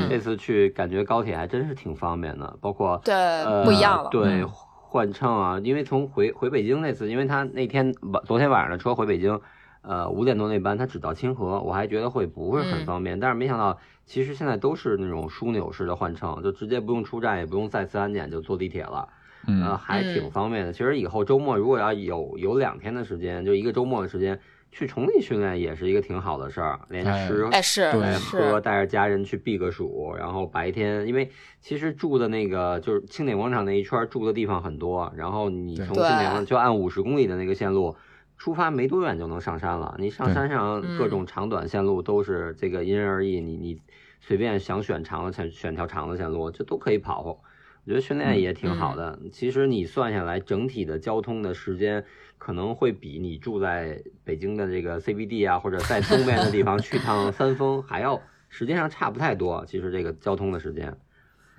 [0.10, 4.10] 这次去感觉高铁还真是挺方便的，包括对，呃不一样了。
[4.10, 9.39] 对嗯，换乘啊，因为从回回北京那次，因为他那天晚昨天晚上的车回北京，
[9.82, 19.08] 呃五点多那班，他只到清河，我还觉得会不会很嗯方便，但是没想到，其实现在都是那种枢纽式的换乘，就直接不用出站，也不用再次安检就坐地铁了。
[19.48, 20.72] 呃，嗯还挺嗯方便的。
[20.72, 24.40] 其实以后周末如果要有有两天的时间，就一个周末的时间
[24.72, 26.80] 去崇礼训练，也是一个挺好的事儿。
[26.90, 31.28] 连哎吃哎，是对喝，带着家人去避个暑，然后白天，因为
[31.60, 37.95] 其实住的那个就是庆典广场那一圈儿住的地方很多，然后你对从庆典就按五十公里的那个线路。
[38.41, 43.80] 出发没多远就能上山了，你上山上嗯各种长短线路都是这个因人而异，你你
[44.19, 47.22] 随便想选长的选选条长的线路，这都可以跑。
[47.22, 47.39] 我
[47.85, 49.19] 觉得训练也挺好的。
[49.31, 52.03] 其实你算下来，整体的交通的时间
[52.39, 58.19] 可能会比你住在北京的这个 CBD 啊，或者在东边的地方去趟 三峰还要，
[58.49, 59.63] 时间上差不太多。
[59.68, 60.97] 其实这个交通的时间，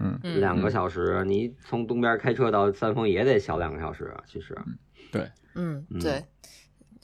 [0.00, 4.58] 嗯，嗯两个小时，你从东边开车到三峰也得小两个小时，其实。
[5.12, 6.24] 对，嗯嗯对。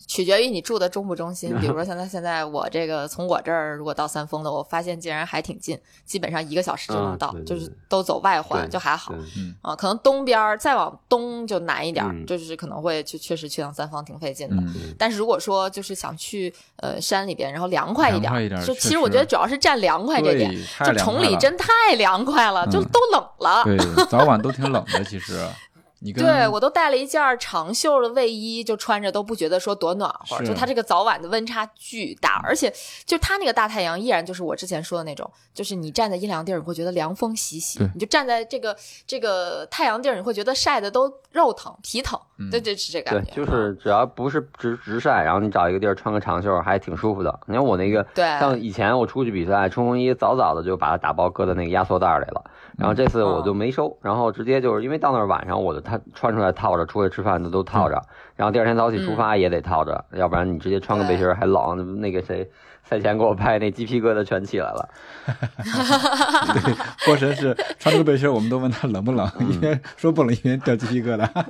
[0.09, 9.21] 取决于你住的中不中心，比如说 像在现在我这个从我这儿如果到三峰的，我发现竟然还挺近，基本上一个小时就能到，嗯对对就是都走外环就还好对
[9.61, 9.77] 啊。
[9.77, 14.57] 可能东边儿再往东就难一点，嗯就是可能会去确实去趟三峰挺费劲的。
[14.57, 20.51] 嗯，但是如果说就是想去呃山里边，然后凉快一点就其实我觉得主要是占凉快这点，
[20.87, 23.63] 就崇礼真太凉快了，就嗯都冷了。
[23.65, 25.47] 对，早晚都挺冷的，其实。
[26.01, 30.45] 你跟对我都带了一件长袖的卫衣，就穿着都不觉得说多暖和。
[30.45, 32.73] 就它这个早晚的温差巨大，而且
[33.05, 38.77] 就它那个大太阳依然就是我之前说的那种，就是你站在阴凉地儿，你会觉得凉风习习；你就站在这个
[39.07, 42.19] 这个太阳地儿，你会觉得晒的都肉疼皮疼。
[42.41, 47.41] 嗯对对，是这对感觉。，就是只要不是直直晒，然后你找一个地儿穿个长袖，还挺舒服的。
[47.47, 52.45] 你看我那个，对像以前我出去比赛，冲锋衣早早的就把它打包搁在那个压缩袋里了。
[52.79, 58.01] 然后这次我就没收，然后直接就是因为到那儿晚上我就他穿出来套着，出去吃饭的都套着，
[58.37, 62.01] 然后第二天早起出发也得套着，要不然你直接穿个背心儿还冷。
[62.01, 62.49] 那个谁
[62.89, 64.89] 赛前给我拍那鸡皮疙瘩全起来了。
[65.27, 66.75] 对，
[67.05, 71.29] 波神是穿这个背心儿，我们都问他冷不冷，嗯一边说不冷，一边掉鸡皮疙瘩。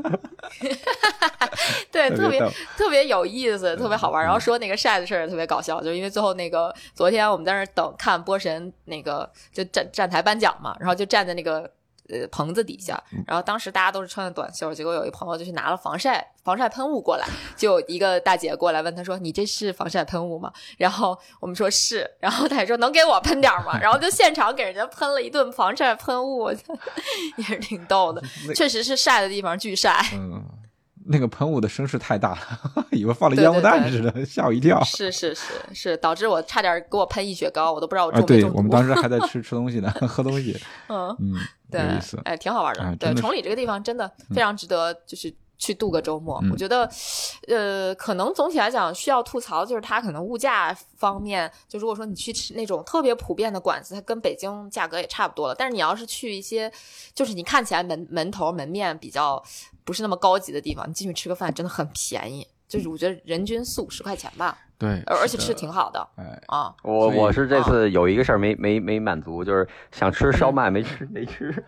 [1.93, 4.25] 对，特别特别特别有意思，特别好玩。
[4.25, 11.71] 然后说那个晒的事儿也特别搞笑，就因为最后那个昨天我们在那儿等看波神那个就站站台颁奖嘛，然后就站在那个。
[12.11, 17.27] 呃，棚子底下，然后当时大家都是穿的短袖，结果有一朋友就去拿了防晒防晒喷雾过来，
[17.57, 23.79] 就一个大姐过来问他说：“你这是防晒喷雾吗？”然后我们说是，然后他也说能给我喷点吗？
[23.79, 26.51] 然后就现场给人家喷了一顿防晒喷雾，
[27.37, 28.23] 也是挺逗的，
[28.55, 30.01] 确实是晒的地方巨晒。
[30.15, 30.43] 嗯，
[31.11, 34.83] 那个喷雾的声势太大了， 以为放了烟雾弹似的，吓我一跳。
[34.85, 38.57] 是是是是，导致我差点给我喷一雪糕，我都不知道我中没中毒。
[38.57, 40.61] 我们当时还 在吃吃东西呢，喝东西。
[40.89, 41.35] 嗯，嗯，
[41.71, 41.81] 对。
[42.25, 42.97] 哎，挺好玩的。
[42.97, 46.39] 对，崇礼这个地方真的非常值得，就是去度个周末。
[46.43, 46.89] 嗯我觉得，
[47.49, 55.55] 呃，可能总体来讲需要吐槽，就是它可能物价方面，就如果说你去吃那种特别普遍的馆子，它跟北京价格也差不多了。
[55.55, 56.73] 但是你要是去一些，
[57.13, 59.43] 就是你看起来门门头门面比较
[59.85, 62.47] 不是那么高级的地方，你进去吃个饭真的很便宜。
[62.69, 66.75] 就是我觉得人均四五十块钱吧，对，而而且吃的挺好的哎，啊。
[66.83, 71.65] 我我是这次有一个事儿没没没满足，就是想吃烧麦没吃没吃。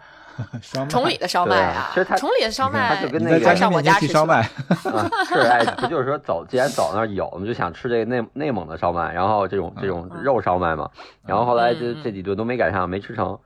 [0.63, 10.91] 烧麦崇礼的烧麦啊其实它崇礼的烧麦，它就跟那个他上我家吃烧麦，啊，是哎，不就是说走，既然走那儿有，我们就想吃这个内内蒙的烧麦，然后这种这种嗯肉烧麦嘛，
[11.27, 13.39] 然后后来这这几顿都没赶上，没吃成。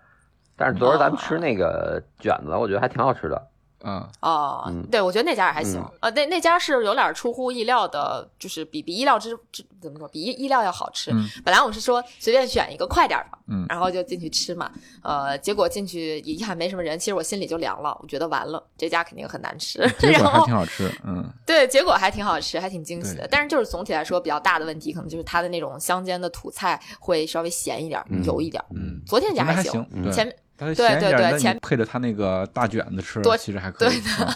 [0.57, 3.43] 但是昨儿咱们吃那个卷子，我觉得还挺好吃的。
[3.85, 5.78] 嗯，哦，嗯对，我觉得那家也还行。
[5.81, 11.11] 嗯呃，那那家是有点出乎意料的，就是比比意料之之怎么说，比意意料要好吃。
[11.12, 14.70] 嗯本来我是说随便选一个快点儿的，嗯然后就进去吃嘛。
[15.02, 19.78] 呃，结果进去一看没什么人，其实我心里就凉了，我觉得完了，这家肯定很难吃。
[19.98, 20.90] 结果还然后挺好吃。
[21.05, 23.28] 嗯， 对，结果还挺好吃，还挺惊喜的。
[23.31, 28.66] 但是就是总体来说比较大的问题，可能就是它的那种乡间的土菜会稍微咸一点油一点儿。
[28.74, 34.01] 嗯，昨天那家行，还行，嗯前面但是对对咸一点那你对前配着它那个大卷子吃多，其实还可以。
[34.03, 34.35] 对嗯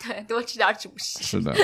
[0.00, 1.22] 对多吃点主食。
[1.22, 1.54] 是的，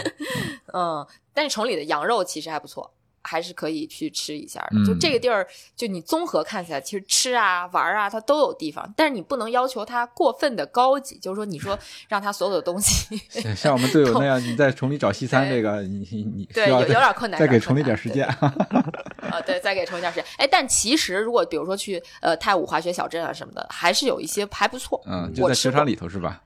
[0.73, 2.93] 嗯，但是崇礼的羊肉其实还不错，
[3.25, 4.77] 还是可以去吃一下的。
[4.77, 5.45] 嗯就这个地儿，
[5.75, 11.77] 就你综合看起来，其实吃啊、玩啊，它都有地方，但是你不能要求它过分的高级，就是说，你说
[12.09, 18.27] 让它所有的东西，像像我们队友那样，你在崇礼找西餐，这个你你你对，有有点困难，再给崇礼点时间。
[18.27, 20.25] 啊，对，再给崇礼点时间。
[20.37, 25.03] 哎，但其实如果比如说去呃太武滑雪小镇啊什么的，还是有一些还不错。
[25.07, 26.43] 嗯，就在雪场里头是吧？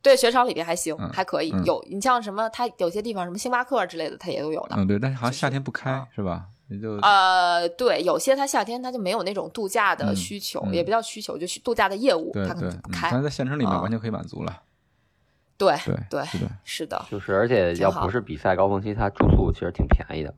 [0.00, 1.50] 对，雪场里边还行，嗯还可以。
[1.52, 4.76] 嗯有你像什么，它有些地方什么星巴克之类的，它也都有的。
[4.76, 6.46] 嗯，对，但是好像夏天不开啊是吧？
[6.68, 13.08] 也就呃，对，有些它夏天它就没有那种度假的嗯需求，嗯也不叫需求，就是度假的业务，它可能就，不嗯开。
[13.10, 14.62] 但是在县城里面啊完全可以满足了。
[15.56, 16.22] 对对对
[16.62, 20.32] 是的，就是而且要不是比赛高峰期，它住宿其实挺便宜的。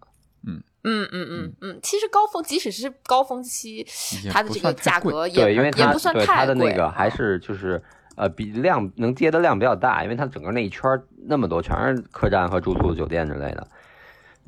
[0.47, 1.81] 嗯嗯嗯嗯嗯。
[1.82, 3.87] 其实高峰，即使是高峰期，
[4.32, 6.70] 它的这个价格也也不算对它的太贵。
[6.70, 7.82] 那个还啊是就是
[8.21, 10.83] 呃比量能接的量比较大，因为它整个那一圈
[11.27, 13.67] 那么多全是客栈和住宿酒店之类的。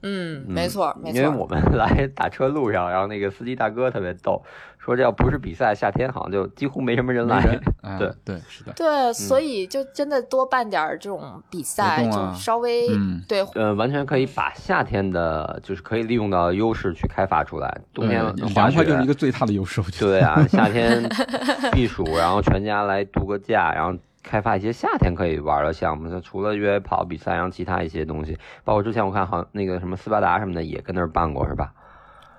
[0.03, 1.17] 嗯，嗯没错没错。
[1.19, 4.43] 因为我们 来打车路上，然后那个司机大哥特别逗，
[4.79, 7.41] 说这要不是比赛，夏天好像就几乎没什么人来。
[7.45, 17.81] 人， 啊对对是的，对，所以就真的多办点儿这种比赛，啊就稍微、嗯对呃，完全可以把夏天的，就是可以利用到优势去开发出来。
[17.95, 20.13] 冬天呃滑雪凉快就是一个最大的优势，我觉得。
[20.13, 21.03] 对啊，夏天
[21.73, 26.09] 避暑，然后全家来度个假，然后开发一些夏天可以玩的项目。
[26.09, 31.73] 那除了越野跑比赛，然后其他一些东西，包括之前我看好像那个什么斯巴达什么的也跟那儿办过，是吧？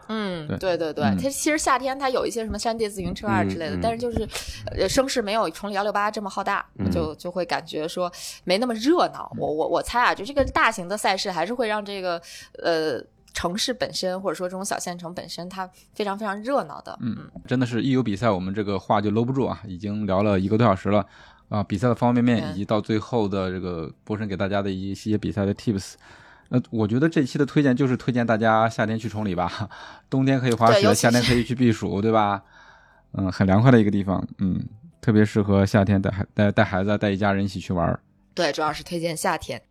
[0.10, 4.28] 嗯，对对对它其实夏天它有一些什么山地自行车啊嗯之类的，嗯但是就是
[4.76, 8.12] 呃声势没有崇礼幺六八这么浩大，嗯就就会感觉说
[8.44, 9.32] 没那么热闹。
[9.38, 12.22] 我我我猜啊，就这个大型的赛事还是会让这个
[12.62, 13.02] 呃
[13.34, 17.00] 城市本身或者说这种小县城本身它非常非常热闹的。
[17.02, 19.62] 嗯，真的是一有比赛，我们这个话就搂不住啊！
[19.66, 21.06] 已经聊了一个多小时了
[21.54, 25.94] 啊，比赛的方方面面，嗯以及到最后的这个波神给大家的一些比赛的 tips。
[26.50, 29.70] 那我觉得这期的推荐就是推荐大家夏天去崇礼吧，
[30.10, 32.42] 冬天可以滑雪，夏天可以去避暑，对吧？
[33.12, 34.60] 嗯，很凉快的一个地方，嗯，
[35.00, 38.00] 特别适合夏天带孩带带孩子带一家人一起去玩儿。
[38.34, 39.62] 对，主要是推荐夏天。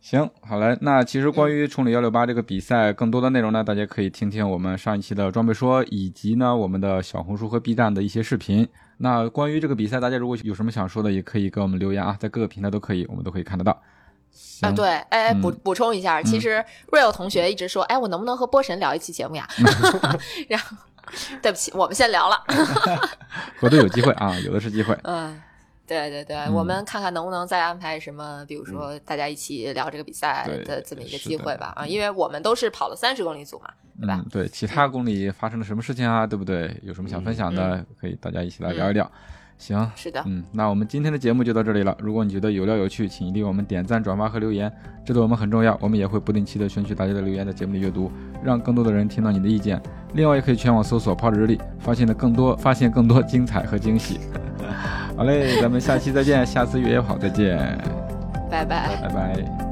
[0.00, 0.78] 行，好嘞。
[0.80, 8.66] 那其实关于崇礼幺六八这个比赛更多的内容呢，大家可以听听我们上一期的装备说，以及呢我们的小红书和 B 站的一些视频。
[9.02, 13.82] 那关于这个比赛，大家如果有什么想说的，也可以给我们留言啊，在各个平台都可以，我们都可以看得到。
[14.30, 16.62] 行啊，对，哎，哎补嗯补充一下，其实
[16.92, 19.48] Real 同学一直说，哎，我能不能和波神聊一期节目呀？
[20.48, 20.76] 然后，
[21.40, 22.44] 对不起，我们先聊了。
[23.58, 24.96] 回头有机会啊，有的是机会。
[25.04, 25.40] 嗯，
[25.98, 31.72] 对对对，嗯我们看看能不能再安排什么，比如说大家一起聊这个比赛的这么一个机会吧。
[31.74, 34.26] 啊，因为我们都是跑了三十公里组嘛，对吧嗯，？
[34.30, 36.24] 对，其他公里发生了什么事情啊？
[36.24, 36.74] 对不对？
[36.84, 39.10] 有什么想分享的，可以大家一起来聊一聊。
[39.60, 41.94] 行，是的，嗯，那我们今天的节目就到这里了。
[42.00, 44.72] 如果你觉得有料有趣，请一定我们点赞、转发和留言，
[45.04, 45.78] 这对我们很重要。
[45.82, 48.10] 我们也会不定期的选取大家的留言在节目里阅读，
[48.42, 49.78] 让更多的人听到你的意见。
[50.14, 54.18] 另外，也可以全网搜索“泡着日历”，发现的更多，发现更多精彩和惊喜。
[55.14, 57.58] 好嘞，咱们下期再见，下次越野跑再见，
[58.50, 58.96] 拜拜。
[59.02, 59.69] 拜拜。